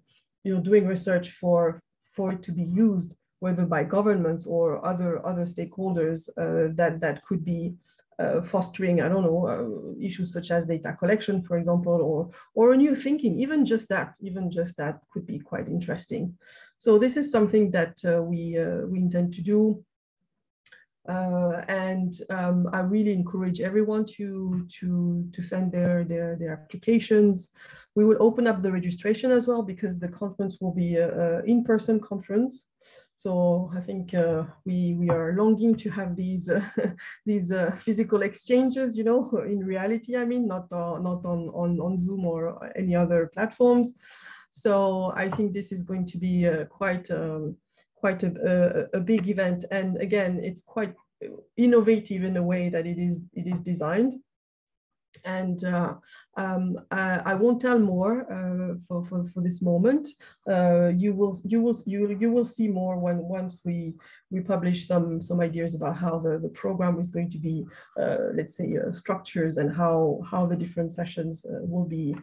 you 0.43 0.53
know, 0.53 0.61
doing 0.61 0.87
research 0.87 1.31
for 1.31 1.81
for 2.11 2.31
it 2.33 2.43
to 2.43 2.51
be 2.51 2.63
used, 2.63 3.15
whether 3.39 3.65
by 3.65 3.83
governments 3.83 4.45
or 4.45 4.85
other 4.85 5.25
other 5.25 5.45
stakeholders 5.45 6.29
uh, 6.37 6.73
that 6.75 6.99
that 6.99 7.23
could 7.25 7.43
be 7.45 7.75
uh, 8.21 8.41
fostering, 8.41 9.01
I 9.01 9.09
don't 9.09 9.23
know, 9.23 9.47
uh, 9.47 10.05
issues 10.05 10.31
such 10.31 10.51
as 10.51 10.67
data 10.67 10.95
collection, 10.99 11.41
for 11.41 11.57
example, 11.57 11.93
or, 11.93 12.29
or 12.53 12.73
a 12.73 12.77
new 12.77 12.95
thinking, 12.95 13.39
even 13.39 13.65
just 13.65 13.89
that, 13.89 14.13
even 14.21 14.51
just 14.51 14.77
that 14.77 14.99
could 15.11 15.25
be 15.25 15.39
quite 15.39 15.67
interesting. 15.67 16.37
So 16.77 16.99
this 16.99 17.17
is 17.17 17.31
something 17.31 17.71
that 17.71 17.99
uh, 18.05 18.21
we, 18.21 18.59
uh, 18.59 18.85
we 18.85 18.99
intend 18.99 19.33
to 19.35 19.41
do. 19.41 19.83
Uh, 21.09 21.63
and 21.67 22.13
um, 22.29 22.69
I 22.71 22.81
really 22.81 23.13
encourage 23.13 23.59
everyone 23.59 24.05
to, 24.17 24.67
to, 24.79 25.27
to 25.33 25.41
send 25.41 25.71
their, 25.71 26.03
their, 26.03 26.35
their 26.35 26.53
applications. 26.53 27.49
We 27.95 28.05
will 28.05 28.17
open 28.19 28.47
up 28.47 28.61
the 28.61 28.71
registration 28.71 29.31
as 29.31 29.47
well 29.47 29.63
because 29.63 29.99
the 29.99 30.07
conference 30.07 30.57
will 30.61 30.73
be 30.73 30.95
an 30.95 31.43
in-person 31.45 31.99
conference. 31.99 32.65
So 33.21 33.71
I 33.75 33.81
think 33.81 34.15
uh, 34.15 34.45
we 34.65 34.95
we 34.97 35.11
are 35.11 35.33
longing 35.33 35.75
to 35.75 35.91
have 35.91 36.15
these 36.15 36.49
uh, 36.49 36.65
these 37.25 37.51
uh, 37.51 37.69
physical 37.85 38.23
exchanges, 38.23 38.97
you 38.97 39.03
know, 39.03 39.29
in 39.45 39.59
reality. 39.59 40.17
I 40.17 40.25
mean, 40.25 40.47
not 40.47 40.65
uh, 40.71 40.97
not 40.97 41.23
on 41.23 41.49
on 41.53 41.79
on 41.79 41.99
Zoom 41.99 42.25
or 42.25 42.41
any 42.75 42.95
other 42.95 43.29
platforms. 43.31 43.93
So 44.49 45.13
I 45.15 45.29
think 45.29 45.53
this 45.53 45.71
is 45.71 45.83
going 45.83 46.07
to 46.07 46.17
be 46.17 46.47
uh, 46.47 46.65
quite 46.65 47.11
um, 47.11 47.57
quite 47.93 48.23
a, 48.23 48.31
a, 48.93 48.97
a 48.97 48.99
big 48.99 49.29
event, 49.29 49.65
and 49.69 49.97
again, 49.97 50.39
it's 50.43 50.63
quite 50.63 50.95
innovative 51.57 52.23
in 52.23 52.33
the 52.33 52.43
way 52.43 52.69
that 52.69 52.87
it 52.87 52.97
is 52.97 53.19
it 53.33 53.45
is 53.45 53.61
designed 53.61 54.15
and 55.25 55.63
uh, 55.63 55.93
um, 56.37 56.79
I, 56.89 57.19
I, 57.25 57.33
won't 57.35 57.61
tell 57.61 57.77
more 57.77 58.21
uh, 58.21 58.75
for, 58.87 59.05
for, 59.05 59.29
for, 59.33 59.41
this 59.41 59.61
moment. 59.61 60.09
Uh, 60.49 60.87
you 60.87 61.13
will 61.13 61.39
you 61.43 61.61
will 61.61 61.77
you 61.85 62.17
you 62.19 62.31
will 62.31 62.45
see 62.45 62.67
more 62.67 62.97
when 62.97 63.17
once 63.17 63.59
we 63.65 63.93
we 64.29 64.39
publish 64.39 64.87
some 64.87 65.19
some 65.19 65.41
ideas 65.41 65.75
about 65.75 65.97
how 65.97 66.19
the, 66.19 66.39
the 66.39 66.49
program 66.49 66.99
is 66.99 67.09
going 67.09 67.29
to 67.31 67.37
be, 67.37 67.65
uh, 67.99 68.17
let's 68.33 68.55
say, 68.55 68.77
uh, 68.77 68.91
structures 68.93 69.57
and 69.57 69.75
how 69.75 70.21
how 70.29 70.45
the 70.45 70.55
different 70.55 70.91
sessions 70.91 71.45
uh, 71.45 71.59
will 71.61 71.85
be 71.85 72.15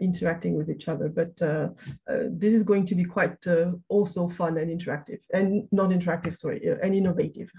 interacting 0.00 0.54
with 0.56 0.68
each 0.70 0.88
other. 0.88 1.08
But 1.08 1.36
this 1.36 2.52
is 2.52 2.62
going 2.62 2.84
to 2.86 2.94
be 2.94 3.04
quite 3.04 3.44
also 3.88 4.28
fun 4.28 4.58
and 4.58 4.70
interactive 4.70 5.20
and 5.32 5.68
not 5.72 5.90
interactive, 5.90 6.36
sorry, 6.36 6.60
and 6.82 6.94
innovative. 6.94 7.50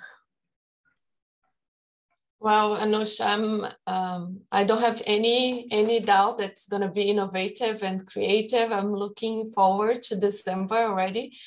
Well, 2.41 2.77
Anoush, 2.77 3.19
I'm, 3.19 3.67
um, 3.85 4.41
I 4.49 4.63
don't 4.63 4.79
have 4.79 5.01
any 5.05 5.67
any 5.71 5.99
doubt 5.99 6.37
that's 6.37 6.69
going 6.69 6.83
to 6.83 6.87
be 6.89 7.09
innovative 7.09 7.83
and 7.83 8.07
creative. 8.07 8.71
I'm 8.71 8.93
looking 8.93 9.47
forward 9.47 10.01
to 10.03 10.15
December 10.15 10.75
already. 10.75 11.37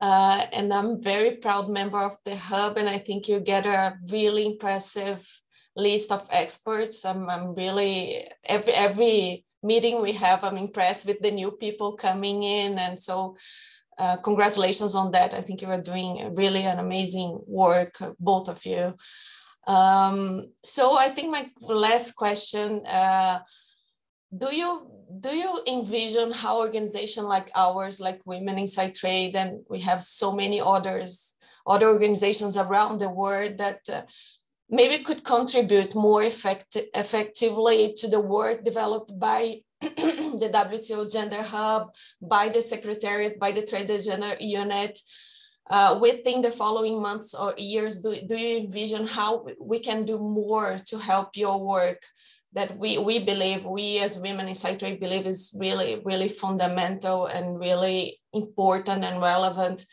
Uh, 0.00 0.44
and 0.52 0.74
I'm 0.74 1.00
very 1.00 1.36
proud 1.36 1.70
member 1.70 2.00
of 2.00 2.16
the 2.24 2.34
hub, 2.34 2.76
and 2.76 2.88
I 2.88 2.98
think 2.98 3.28
you 3.28 3.38
get 3.38 3.66
a 3.66 3.94
really 4.10 4.44
impressive 4.46 5.24
list 5.76 6.10
of 6.10 6.28
experts. 6.32 7.04
I'm, 7.04 7.30
I'm 7.30 7.54
really 7.54 8.26
every 8.44 8.72
every 8.72 9.44
meeting 9.62 10.02
we 10.02 10.10
have, 10.14 10.42
I'm 10.42 10.58
impressed 10.58 11.06
with 11.06 11.20
the 11.20 11.30
new 11.30 11.52
people 11.52 11.92
coming 11.92 12.42
in, 12.42 12.80
and 12.80 12.98
so 12.98 13.36
uh, 13.96 14.16
congratulations 14.16 14.96
on 14.96 15.12
that. 15.12 15.34
I 15.34 15.40
think 15.40 15.62
you 15.62 15.68
are 15.68 15.80
doing 15.80 16.34
really 16.34 16.64
an 16.64 16.80
amazing 16.80 17.38
work, 17.46 17.96
both 18.18 18.48
of 18.48 18.66
you. 18.66 18.96
Um, 19.66 20.50
so 20.62 20.96
I 20.98 21.08
think 21.08 21.30
my 21.30 21.50
last 21.60 22.12
question, 22.12 22.84
uh, 22.86 23.40
do 24.36 24.54
you 24.54 24.88
do 25.20 25.30
you 25.36 25.62
envision 25.68 26.32
how 26.32 26.58
organization 26.60 27.24
like 27.24 27.50
ours, 27.54 28.00
like 28.00 28.20
Women 28.24 28.58
Inside 28.58 28.94
Trade, 28.94 29.36
and 29.36 29.60
we 29.68 29.80
have 29.80 30.02
so 30.02 30.32
many 30.32 30.60
others, 30.60 31.34
other 31.66 31.86
organizations 31.86 32.56
around 32.56 32.98
the 32.98 33.10
world 33.10 33.58
that 33.58 33.80
uh, 33.92 34.02
maybe 34.70 35.04
could 35.04 35.22
contribute 35.22 35.94
more 35.94 36.22
effect 36.22 36.78
effectively 36.94 37.92
to 37.98 38.08
the 38.08 38.20
work 38.20 38.64
developed 38.64 39.18
by 39.18 39.60
the 39.82 40.50
WTO 40.52 41.12
Gender 41.12 41.42
Hub, 41.42 41.90
by 42.20 42.48
the 42.48 42.62
Secretariat, 42.62 43.38
by 43.38 43.52
the 43.52 43.66
Trade 43.66 43.90
Gender 44.02 44.34
Unit, 44.40 44.98
uh, 45.70 45.98
within 46.00 46.42
the 46.42 46.50
following 46.50 47.00
months 47.00 47.34
or 47.34 47.54
years, 47.56 48.02
do, 48.02 48.16
do 48.26 48.36
you 48.36 48.58
envision 48.58 49.06
how 49.06 49.46
we 49.60 49.78
can 49.78 50.04
do 50.04 50.18
more 50.18 50.78
to 50.86 50.98
help 50.98 51.36
your 51.36 51.64
work 51.64 52.02
that 52.52 52.76
we, 52.76 52.98
we 52.98 53.18
believe, 53.18 53.64
we 53.64 53.98
as 54.00 54.20
women 54.20 54.48
inside 54.48 54.78
trade 54.78 55.00
believe 55.00 55.26
is 55.26 55.56
really, 55.58 56.02
really 56.04 56.28
fundamental 56.28 57.26
and 57.26 57.58
really 57.58 58.20
important 58.34 59.04
and 59.04 59.20
relevant 59.20 59.86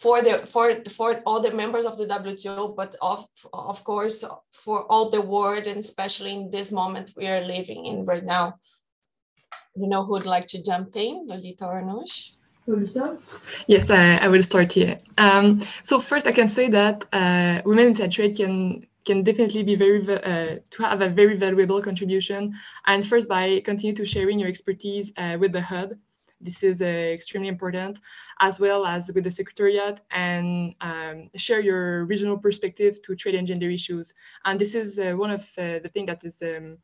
for 0.00 0.22
the 0.22 0.38
for 0.46 0.82
for 0.88 1.20
all 1.26 1.40
the 1.40 1.52
members 1.52 1.84
of 1.84 1.98
the 1.98 2.06
WTO, 2.06 2.74
but 2.74 2.94
of 3.02 3.26
of 3.52 3.84
course 3.84 4.24
for 4.50 4.90
all 4.90 5.10
the 5.10 5.20
world 5.20 5.66
and 5.66 5.76
especially 5.78 6.32
in 6.32 6.50
this 6.50 6.72
moment 6.72 7.10
we 7.16 7.26
are 7.26 7.42
living 7.42 7.84
in 7.84 8.06
right 8.06 8.24
now. 8.24 8.54
You 9.76 9.88
know 9.88 10.04
who 10.04 10.12
would 10.12 10.26
like 10.26 10.46
to 10.48 10.62
jump 10.62 10.96
in, 10.96 11.26
Lolita 11.26 11.66
or 11.66 11.82
Anoush? 11.82 12.39
Yes, 13.66 13.90
I, 13.90 14.16
I 14.16 14.28
will 14.28 14.42
start 14.42 14.72
here. 14.72 14.98
Um, 15.18 15.60
so 15.82 16.00
first, 16.00 16.26
I 16.26 16.32
can 16.32 16.48
say 16.48 16.68
that 16.70 17.04
uh, 17.12 17.62
women 17.64 17.86
in 17.88 18.10
trade 18.10 18.36
can 18.36 18.86
can 19.04 19.22
definitely 19.22 19.62
be 19.62 19.76
very 19.76 20.00
uh, 20.00 20.58
to 20.70 20.82
have 20.82 21.00
a 21.00 21.08
very 21.08 21.36
valuable 21.36 21.80
contribution. 21.82 22.54
And 22.86 23.06
first, 23.06 23.28
by 23.28 23.60
continue 23.64 23.94
to 23.96 24.04
sharing 24.04 24.38
your 24.38 24.48
expertise 24.48 25.12
uh, 25.16 25.36
with 25.40 25.52
the 25.52 25.62
hub, 25.62 25.94
this 26.40 26.62
is 26.62 26.80
uh, 26.82 26.84
extremely 26.84 27.48
important, 27.48 27.98
as 28.40 28.60
well 28.60 28.86
as 28.86 29.10
with 29.14 29.24
the 29.24 29.30
secretariat, 29.30 30.00
and 30.10 30.74
um, 30.80 31.30
share 31.36 31.60
your 31.60 32.04
regional 32.04 32.38
perspective 32.38 33.00
to 33.02 33.14
trade 33.14 33.34
and 33.34 33.46
gender 33.46 33.70
issues. 33.70 34.14
And 34.44 34.58
this 34.58 34.74
is 34.74 34.98
uh, 34.98 35.12
one 35.12 35.30
of 35.30 35.42
uh, 35.58 35.80
the 35.82 35.90
things 35.92 36.06
that 36.06 36.24
is. 36.24 36.42
Um, 36.42 36.78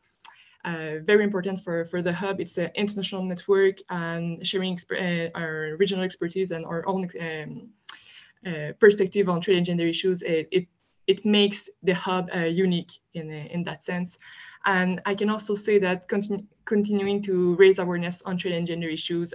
uh, 0.67 0.99
very 1.05 1.23
important 1.23 1.63
for, 1.63 1.85
for 1.85 2.03
the 2.03 2.13
hub. 2.13 2.41
It's 2.41 2.59
an 2.59 2.71
international 2.75 3.23
network 3.23 3.77
and 3.89 4.45
sharing 4.45 4.79
uh, 4.91 5.29
our 5.35 5.77
regional 5.79 6.05
expertise 6.05 6.51
and 6.51 6.67
our 6.67 6.87
own 6.89 7.09
um, 7.21 7.71
uh, 8.45 8.73
perspective 8.81 9.29
on 9.29 9.41
trade 9.41 9.57
and 9.59 9.67
gender 9.67 9.87
issues. 9.87 10.23
It, 10.23 10.49
it, 10.51 10.67
it 11.07 11.25
makes 11.25 11.69
the 11.85 11.95
hub 11.95 12.29
uh, 12.35 12.41
unique 12.41 12.91
in, 13.15 13.31
uh, 13.31 13.47
in 13.55 13.63
that 13.63 13.85
sense. 13.85 14.19
And 14.65 15.01
I 15.07 15.15
can 15.15 15.31
also 15.31 15.55
say 15.55 15.79
that 15.79 16.09
continu 16.09 16.45
continuing 16.65 17.23
to 17.23 17.55
raise 17.55 17.79
awareness 17.79 18.23
on 18.23 18.37
trade 18.37 18.55
and 18.55 18.67
gender 18.67 18.89
issues 18.89 19.33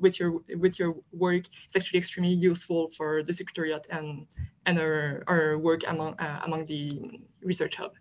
with 0.00 0.18
your 0.18 0.40
with 0.56 0.78
your 0.78 0.96
work 1.12 1.42
is 1.68 1.76
actually 1.76 1.98
extremely 1.98 2.32
useful 2.32 2.88
for 2.96 3.22
the 3.22 3.34
Secretariat 3.34 3.86
and, 3.90 4.26
and 4.64 4.78
our, 4.78 5.22
our 5.26 5.58
work 5.58 5.82
among, 5.86 6.16
among 6.18 6.64
the 6.64 7.20
research 7.42 7.76
hub. 7.76 7.92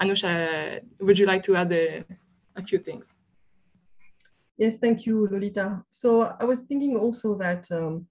Anusha, 0.00 0.80
would 1.00 1.18
you 1.18 1.26
like 1.26 1.42
to 1.44 1.56
add 1.56 1.72
a, 1.72 2.04
a 2.56 2.62
few 2.62 2.78
things? 2.78 3.14
Yes, 4.56 4.78
thank 4.78 5.06
you, 5.06 5.28
Lolita. 5.30 5.82
So 5.90 6.34
I 6.38 6.44
was 6.44 6.62
thinking 6.62 6.96
also 6.96 7.34
that, 7.36 7.70
um, 7.70 8.06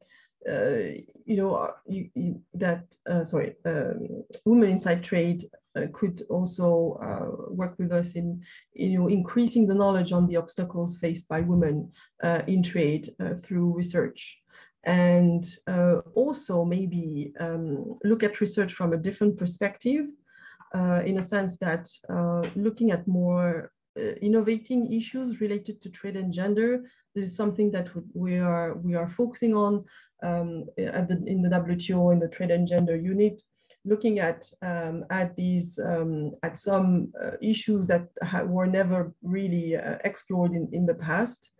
uh, 0.50 0.98
you 1.26 1.38
know, 1.38 1.56
uh, 1.56 1.72
you, 1.88 2.10
you, 2.16 2.42
that, 2.56 2.86
uh, 3.10 3.24
sorry, 3.24 3.56
um, 3.66 4.24
Women 4.46 4.72
Inside 4.72 5.04
Trade 5.04 5.50
uh, 5.76 5.86
could 5.94 6.24
also 6.30 7.00
uh, 7.04 7.54
work 7.54 7.76
with 7.78 7.92
us 7.92 8.16
in, 8.16 8.42
you 8.74 8.98
know, 8.98 9.08
increasing 9.08 9.68
the 9.68 9.76
knowledge 9.76 10.12
on 10.12 10.28
the 10.28 10.38
obstacles 10.38 10.98
faced 10.98 11.28
by 11.28 11.42
women 11.42 11.92
uh, 12.24 12.42
in 12.48 12.64
trade 12.64 13.14
through 13.44 13.74
research 13.76 14.40
and 14.86 15.46
uh, 15.68 15.98
also 16.16 16.64
maybe 16.64 17.34
um, 17.40 18.00
look 18.04 18.24
at 18.24 18.40
research 18.42 18.74
from 18.74 18.94
a 18.94 18.98
different 18.98 19.38
perspective 19.38 20.06
uh, 20.06 20.29
in 20.74 21.18
a 21.18 21.22
sense 21.22 21.58
that 21.58 21.90
uh, 22.10 22.44
looking 22.56 22.92
at 22.92 23.08
more 23.08 23.72
uh, 24.00 24.14
innovating 24.22 24.94
issues 24.94 25.42
related 25.42 25.82
to 25.82 25.90
trade 25.90 26.16
and 26.16 26.32
gender. 26.32 26.84
This 27.16 27.30
is 27.30 27.36
something 27.36 27.72
that 27.72 27.90
we 28.14 28.38
are 28.38 28.76
we 28.76 28.94
are 28.94 29.10
focusing 29.10 29.56
on 29.56 29.84
um, 30.22 30.66
at 30.78 31.08
the, 31.08 31.22
in 31.26 31.42
the 31.42 31.50
WTO 31.50 32.14
in 32.14 32.20
the 32.20 32.28
trade 32.28 32.52
and 32.52 32.68
gender 32.68 32.96
unit, 32.96 33.42
looking 33.86 34.20
at 34.20 34.46
um, 34.62 35.06
at 35.10 35.36
these 35.36 35.80
um, 35.80 36.32
at 36.44 36.58
some 36.58 37.12
uh, 37.22 37.32
issues 37.42 37.88
that 37.88 38.08
were 38.46 38.68
never 38.68 39.12
really 39.24 39.76
uh, 39.76 39.98
explored 40.04 40.54
in, 40.54 40.70
in 40.72 40.86
the 40.86 40.94
past, 40.94 41.52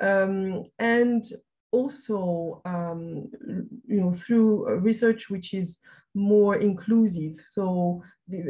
um, 0.00 0.64
and 0.78 1.32
also 1.70 2.60
um, 2.64 3.30
you 3.86 4.00
know 4.00 4.12
through 4.14 4.68
research 4.80 5.30
which 5.30 5.54
is 5.54 5.78
more 6.18 6.56
inclusive. 6.56 7.34
So, 7.46 8.02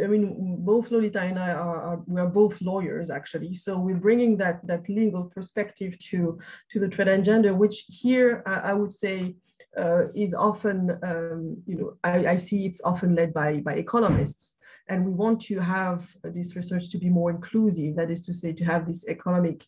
I 0.04 0.06
mean, 0.06 0.56
both 0.60 0.90
Lolita 0.90 1.20
and 1.20 1.38
I 1.38 1.50
are, 1.50 1.80
are, 1.88 2.00
we 2.06 2.20
are 2.20 2.26
both 2.26 2.60
lawyers 2.60 3.10
actually. 3.10 3.54
So 3.54 3.78
we're 3.78 4.04
bringing 4.08 4.36
that 4.38 4.66
that 4.66 4.88
legal 4.88 5.24
perspective 5.24 5.98
to 6.10 6.38
to 6.70 6.80
the 6.80 6.88
trade 6.88 7.08
and 7.08 7.24
gender, 7.24 7.54
which 7.54 7.84
here 7.88 8.42
I, 8.46 8.70
I 8.70 8.72
would 8.72 8.92
say 8.92 9.36
uh, 9.76 10.04
is 10.14 10.34
often, 10.34 10.98
um, 11.02 11.62
you 11.66 11.76
know, 11.78 11.90
I, 12.02 12.26
I 12.34 12.36
see 12.36 12.66
it's 12.66 12.82
often 12.84 13.14
led 13.14 13.32
by 13.32 13.60
by 13.68 13.74
economists. 13.74 14.54
And 14.90 15.04
we 15.04 15.12
want 15.12 15.38
to 15.42 15.60
have 15.60 16.00
this 16.24 16.56
research 16.56 16.88
to 16.90 16.98
be 16.98 17.10
more 17.10 17.30
inclusive. 17.30 17.94
That 17.96 18.10
is 18.10 18.22
to 18.22 18.32
say, 18.32 18.52
to 18.54 18.64
have 18.64 18.86
this 18.86 19.06
economic 19.06 19.58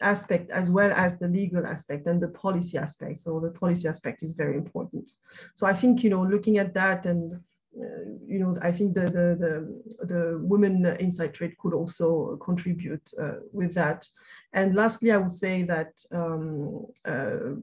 aspect 0.00 0.50
as 0.50 0.70
well 0.70 0.92
as 0.92 1.18
the 1.18 1.28
legal 1.28 1.66
aspect 1.66 2.06
and 2.06 2.20
the 2.20 2.28
policy 2.28 2.78
aspect. 2.78 3.18
So 3.18 3.40
the 3.40 3.50
policy 3.50 3.88
aspect 3.88 4.22
is 4.22 4.32
very 4.32 4.56
important. 4.56 5.12
So 5.56 5.66
I 5.66 5.74
think, 5.74 6.02
you 6.02 6.10
know, 6.10 6.22
looking 6.22 6.58
at 6.58 6.74
that 6.74 7.06
and, 7.06 7.32
uh, 7.34 8.04
you 8.26 8.38
know, 8.38 8.56
I 8.62 8.70
think 8.72 8.94
the, 8.94 9.06
the, 9.06 9.26
the, 9.44 10.06
the, 10.06 10.38
women 10.38 10.86
inside 11.00 11.34
trade 11.34 11.56
could 11.58 11.74
also 11.74 12.36
contribute 12.36 13.10
uh, 13.20 13.40
with 13.52 13.74
that. 13.74 14.06
And 14.52 14.74
lastly, 14.74 15.10
I 15.10 15.16
would 15.16 15.32
say 15.32 15.64
that 15.64 15.92
um, 16.12 16.86
uh, 17.04 17.56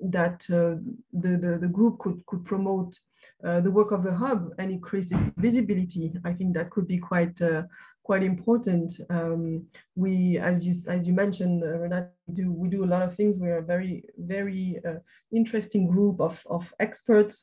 that 0.00 0.44
uh, 0.50 0.78
the, 1.12 1.36
the, 1.36 1.58
the 1.60 1.68
group 1.68 1.98
could, 1.98 2.24
could 2.26 2.44
promote 2.44 2.98
uh, 3.44 3.60
the 3.60 3.70
work 3.70 3.92
of 3.92 4.02
the 4.02 4.14
hub 4.14 4.50
and 4.58 4.70
increase 4.70 5.12
its 5.12 5.30
visibility. 5.36 6.12
I 6.24 6.32
think 6.32 6.54
that 6.54 6.70
could 6.70 6.86
be 6.86 6.98
quite 6.98 7.40
uh, 7.40 7.62
quite 8.08 8.22
important. 8.22 8.88
Um, 9.10 9.66
we, 9.94 10.38
as 10.38 10.66
you 10.66 10.74
as 10.96 11.06
you 11.06 11.12
mentioned, 11.12 11.62
uh, 11.62 12.04
do 12.32 12.44
we 12.60 12.68
do 12.70 12.82
a 12.84 12.92
lot 12.94 13.02
of 13.02 13.14
things. 13.14 13.36
We're 13.36 13.62
a 13.64 13.72
very 13.74 13.94
very 14.16 14.80
uh, 14.88 15.00
interesting 15.40 15.84
group 15.94 16.16
of 16.28 16.34
of 16.56 16.72
experts, 16.86 17.36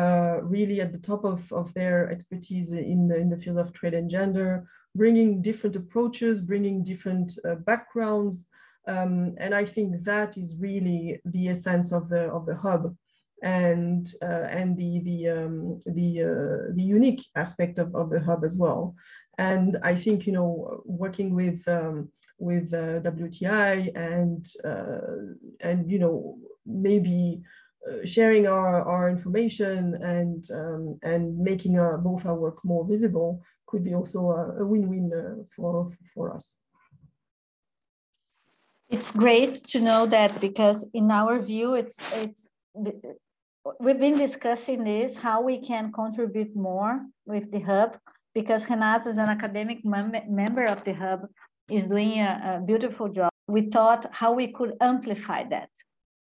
uh, 0.00 0.36
really 0.54 0.80
at 0.80 0.92
the 0.92 1.04
top 1.10 1.22
of 1.32 1.40
of 1.52 1.66
their 1.74 2.10
expertise 2.14 2.68
in 2.72 3.00
the 3.08 3.16
in 3.22 3.28
the 3.28 3.40
field 3.42 3.58
of 3.58 3.74
trade 3.74 3.96
and 4.00 4.08
gender, 4.08 4.50
bringing 4.94 5.42
different 5.42 5.76
approaches, 5.76 6.40
bringing 6.40 6.82
different 6.92 7.28
uh, 7.44 7.56
backgrounds, 7.70 8.36
um, 8.94 9.34
and 9.44 9.52
I 9.62 9.66
think 9.74 9.88
that 10.04 10.38
is 10.38 10.56
really 10.68 11.20
the 11.34 11.48
essence 11.54 11.92
of 11.92 12.08
the 12.08 12.22
of 12.36 12.46
the 12.46 12.56
hub 12.56 12.96
and 13.42 14.08
uh, 14.22 14.46
and 14.60 14.76
the 14.76 14.92
the 15.08 15.18
um, 15.36 15.80
the 15.98 16.08
uh, 16.30 16.72
the 16.78 16.86
unique 16.98 17.24
aspect 17.36 17.78
of, 17.78 17.94
of 17.94 18.10
the 18.10 18.20
hub 18.20 18.42
as 18.44 18.56
well. 18.56 18.94
And 19.38 19.78
I 19.82 19.94
think, 19.94 20.26
you 20.26 20.32
know, 20.32 20.82
working 20.84 21.34
with 21.34 21.66
um, 21.68 22.10
with 22.38 22.72
uh, 22.72 23.00
WTI 23.00 23.96
and 23.96 24.46
uh, 24.64 25.34
and 25.60 25.90
you 25.90 25.98
know 25.98 26.38
maybe 26.66 27.42
uh, 27.88 28.04
sharing 28.04 28.46
our, 28.46 28.82
our 28.82 29.08
information 29.08 29.94
and 30.02 30.48
um, 30.50 30.98
and 31.02 31.38
making 31.38 31.78
our, 31.78 31.98
both 31.98 32.26
our 32.26 32.34
work 32.34 32.64
more 32.64 32.84
visible 32.86 33.42
could 33.66 33.84
be 33.84 33.94
also 33.94 34.30
a, 34.30 34.62
a 34.62 34.66
win-win 34.66 35.10
uh, 35.12 35.42
for 35.54 35.92
for 36.14 36.34
us. 36.34 36.54
It's 38.88 39.12
great 39.12 39.54
to 39.72 39.80
know 39.80 40.06
that 40.06 40.40
because 40.40 40.88
in 40.94 41.10
our 41.10 41.40
view, 41.40 41.74
it's 41.74 41.98
it's 42.14 42.48
we've 43.80 44.00
been 44.00 44.16
discussing 44.16 44.84
this 44.84 45.16
how 45.16 45.42
we 45.42 45.58
can 45.60 45.92
contribute 45.92 46.54
more 46.56 47.04
with 47.26 47.50
the 47.52 47.60
hub 47.60 47.98
because 48.40 48.70
Renata 48.70 49.08
is 49.08 49.18
an 49.18 49.28
academic 49.28 49.84
mem 49.84 50.12
member 50.28 50.64
of 50.74 50.84
the 50.84 50.94
hub, 50.94 51.20
is 51.68 51.84
doing 51.94 52.12
a, 52.20 52.32
a 52.50 52.64
beautiful 52.70 53.08
job. 53.08 53.30
We 53.48 53.62
thought 53.74 54.06
how 54.12 54.30
we 54.40 54.46
could 54.56 54.72
amplify 54.80 55.42
that. 55.54 55.70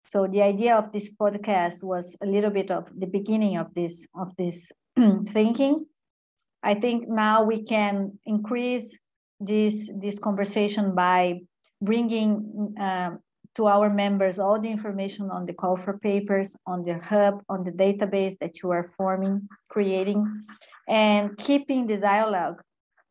So 0.07 0.25
the 0.25 0.41
idea 0.41 0.73
of 0.75 0.91
this 0.91 1.07
podcast 1.21 1.83
was 1.83 2.17
a 2.25 2.25
little 2.25 2.49
bit 2.49 2.71
of 2.71 2.83
the 3.01 3.09
beginning 3.17 3.57
of 3.57 3.67
this 3.75 4.07
of 4.23 4.29
this 4.41 4.71
thinking. 5.37 5.85
I 6.63 6.73
think 6.83 7.07
now 7.07 7.43
we 7.51 7.57
can 7.73 7.93
increase 8.25 8.87
this 9.39 9.75
this 10.03 10.17
conversation 10.27 10.95
by 10.95 11.41
bringing 11.89 12.29
um, 12.87 13.19
to 13.59 13.67
our 13.67 13.89
members 13.89 14.39
all 14.39 14.57
the 14.57 14.71
information 14.71 15.29
on 15.29 15.45
the 15.45 15.51
call 15.51 15.75
for 15.75 15.97
papers, 15.97 16.55
on 16.65 16.85
the 16.85 16.97
hub, 16.97 17.43
on 17.49 17.65
the 17.65 17.73
database 17.73 18.39
that 18.39 18.63
you 18.63 18.71
are 18.71 18.93
forming, 18.95 19.49
creating, 19.67 20.45
and 20.87 21.37
keeping 21.37 21.85
the 21.85 21.97
dialogue 21.97 22.61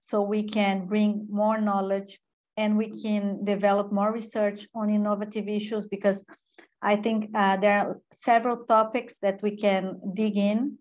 so 0.00 0.22
we 0.22 0.42
can 0.42 0.87
bring 0.87 1.26
more 1.28 1.61
knowledge 1.61 2.18
and 2.56 2.78
we 2.78 2.88
can 3.02 3.44
develop 3.44 3.92
more 3.92 4.11
research 4.11 4.66
on 4.74 4.88
innovative 4.88 5.46
issues 5.48 5.87
because 5.87 6.24
I 6.80 6.96
think 6.96 7.28
uh, 7.34 7.58
there 7.58 7.78
are 7.80 8.00
several 8.11 8.64
topics 8.64 9.18
that 9.18 9.42
we 9.42 9.54
can 9.54 10.00
dig 10.14 10.38
in, 10.38 10.78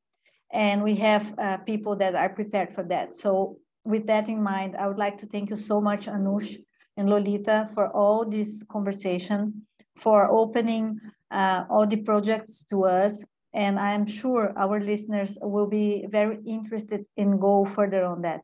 and 0.53 0.81
we 0.81 0.95
have 0.95 1.33
uh, 1.37 1.57
people 1.57 1.97
that 1.97 2.15
are 2.15 2.29
prepared 2.29 2.73
for 2.73 2.83
that. 2.83 3.15
So, 3.15 3.57
with 3.83 4.07
that 4.07 4.29
in 4.29 4.41
mind, 4.41 4.77
I 4.77 4.87
would 4.87 4.97
like 4.97 5.17
to 5.19 5.25
thank 5.25 5.49
you 5.49 5.57
so 5.57 5.81
much, 5.81 6.05
Anoush 6.05 6.57
and 6.97 7.09
Lolita, 7.09 7.69
for 7.73 7.89
all 7.95 8.25
this 8.25 8.63
conversation, 8.69 9.67
for 9.95 10.29
opening 10.31 10.99
uh, 11.31 11.65
all 11.69 11.87
the 11.87 11.97
projects 11.97 12.63
to 12.65 12.85
us. 12.85 13.23
And 13.53 13.79
I'm 13.79 14.05
sure 14.05 14.53
our 14.57 14.79
listeners 14.79 15.37
will 15.41 15.67
be 15.67 16.05
very 16.09 16.39
interested 16.45 17.05
in 17.15 17.39
go 17.39 17.65
further 17.65 18.03
on 18.03 18.21
that. 18.21 18.41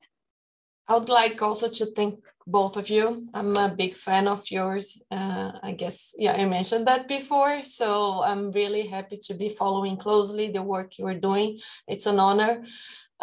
I 0.88 0.96
would 0.96 1.08
like 1.08 1.42
also 1.42 1.70
to 1.70 1.86
thank 1.86 2.16
both 2.46 2.76
of 2.76 2.90
you. 2.90 3.30
I'm 3.34 3.56
a 3.56 3.74
big 3.74 3.94
fan 3.94 4.28
of 4.28 4.44
yours. 4.52 5.02
Uh, 5.10 5.54
I 5.64 5.72
guess, 5.72 6.14
yeah, 6.18 6.34
I 6.34 6.44
mentioned 6.44 6.88
that 6.88 7.08
before. 7.08 7.64
So 7.64 8.22
I'm 8.22 8.52
really 8.52 8.88
happy 8.88 9.18
to 9.24 9.34
be 9.34 9.48
following 9.48 9.96
closely 9.96 10.50
the 10.50 10.62
work 10.62 10.98
you 10.98 11.08
are 11.08 11.16
doing. 11.16 11.60
It's 11.88 12.06
an 12.06 12.20
honor. 12.20 12.64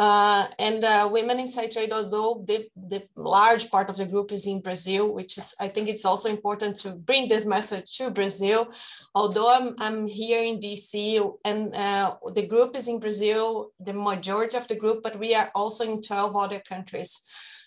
Uh, 0.00 0.46
and 0.58 0.82
uh, 0.82 1.06
Women 1.12 1.38
Inside 1.38 1.72
Trade, 1.72 1.92
although 1.92 2.42
the, 2.48 2.66
the 2.74 3.06
large 3.16 3.70
part 3.70 3.90
of 3.90 3.98
the 3.98 4.06
group 4.06 4.32
is 4.32 4.46
in 4.46 4.62
Brazil, 4.62 5.12
which 5.12 5.36
is, 5.36 5.54
I 5.60 5.68
think 5.68 5.90
it's 5.90 6.06
also 6.06 6.30
important 6.30 6.78
to 6.78 6.94
bring 6.94 7.28
this 7.28 7.44
message 7.44 7.98
to 7.98 8.10
Brazil. 8.10 8.68
Although 9.14 9.50
I'm, 9.50 9.74
I'm 9.78 10.06
here 10.06 10.42
in 10.42 10.58
DC 10.58 11.30
and 11.44 11.74
uh, 11.74 12.14
the 12.32 12.46
group 12.46 12.76
is 12.76 12.88
in 12.88 12.98
Brazil, 12.98 13.72
the 13.78 13.92
majority 13.92 14.56
of 14.56 14.66
the 14.68 14.74
group, 14.74 15.02
but 15.02 15.18
we 15.18 15.34
are 15.34 15.50
also 15.54 15.84
in 15.84 16.00
12 16.00 16.34
other 16.34 16.60
countries. 16.60 17.20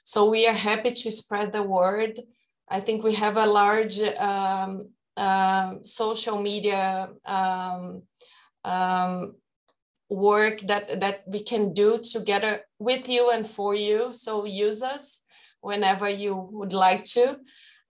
So 0.04 0.28
we 0.28 0.48
are 0.48 0.56
happy 0.56 0.90
to 0.90 1.12
spread 1.12 1.54
the 1.54 1.62
word. 1.62 2.20
I 2.68 2.80
think 2.80 3.04
we 3.04 3.14
have 3.14 3.38
a 3.38 3.46
large 3.46 4.00
um, 4.18 4.90
uh, 5.16 5.76
social 5.84 6.42
media 6.42 7.10
um, 7.28 8.02
um, 8.66 9.36
work 10.14 10.60
that, 10.62 11.00
that 11.02 11.24
we 11.26 11.44
can 11.44 11.74
do 11.74 11.98
together 11.98 12.62
with 12.80 13.10
you 13.10 13.32
and 13.32 13.48
for 13.48 13.74
you. 13.74 14.14
So 14.14 14.46
use 14.46 14.82
us 14.82 15.26
whenever 15.62 16.08
you 16.08 16.36
would 16.52 16.74
like 16.74 17.04
to. 17.16 17.40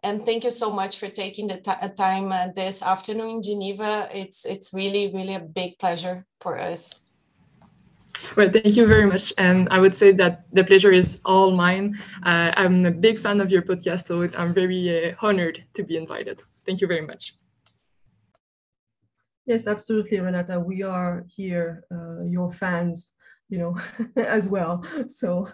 And 0.04 0.26
thank 0.26 0.44
you 0.44 0.52
so 0.52 0.70
much 0.70 1.00
for 1.00 1.08
taking 1.08 1.48
the 1.48 1.58
time 1.98 2.32
uh, 2.32 2.48
this 2.56 2.84
afternoon 2.84 3.30
in 3.30 3.42
Geneva. 3.42 4.10
It's, 4.14 4.46
it's 4.46 4.74
really, 4.74 5.12
really 5.14 5.36
a 5.36 5.40
big 5.40 5.80
pleasure 5.80 6.26
for 6.42 6.60
us. 6.60 7.12
Well, 8.36 8.50
thank 8.52 8.76
you 8.76 8.88
very 8.88 9.06
much. 9.06 9.34
And 9.38 9.68
I 9.70 9.80
would 9.80 9.96
say 9.96 10.12
that 10.14 10.46
the 10.52 10.64
pleasure 10.64 10.92
is 10.92 11.20
all 11.26 11.52
mine. 11.52 12.00
Uh, 12.26 12.52
I'm 12.56 12.86
a 12.86 12.92
big 12.92 13.20
fan 13.20 13.42
of 13.42 13.52
your 13.52 13.62
podcast, 13.62 14.08
so 14.08 14.28
I'm 14.38 14.54
very 14.54 15.12
uh, 15.12 15.16
honored 15.22 15.64
to 15.74 15.84
be 15.84 15.98
invited. 15.98 16.42
Thank 16.66 16.82
you 16.82 16.88
very 16.88 17.06
much. 17.06 17.36
Yes, 19.46 19.68
absolutely, 19.68 20.20
Renata. 20.20 20.60
We 20.60 20.84
are 20.84 21.26
here, 21.28 21.84
uh, 21.92 22.24
your 22.24 22.52
fans, 22.54 23.12
you 23.50 23.58
know, 23.58 23.78
as 24.16 24.48
well. 24.48 24.84
So 25.10 25.50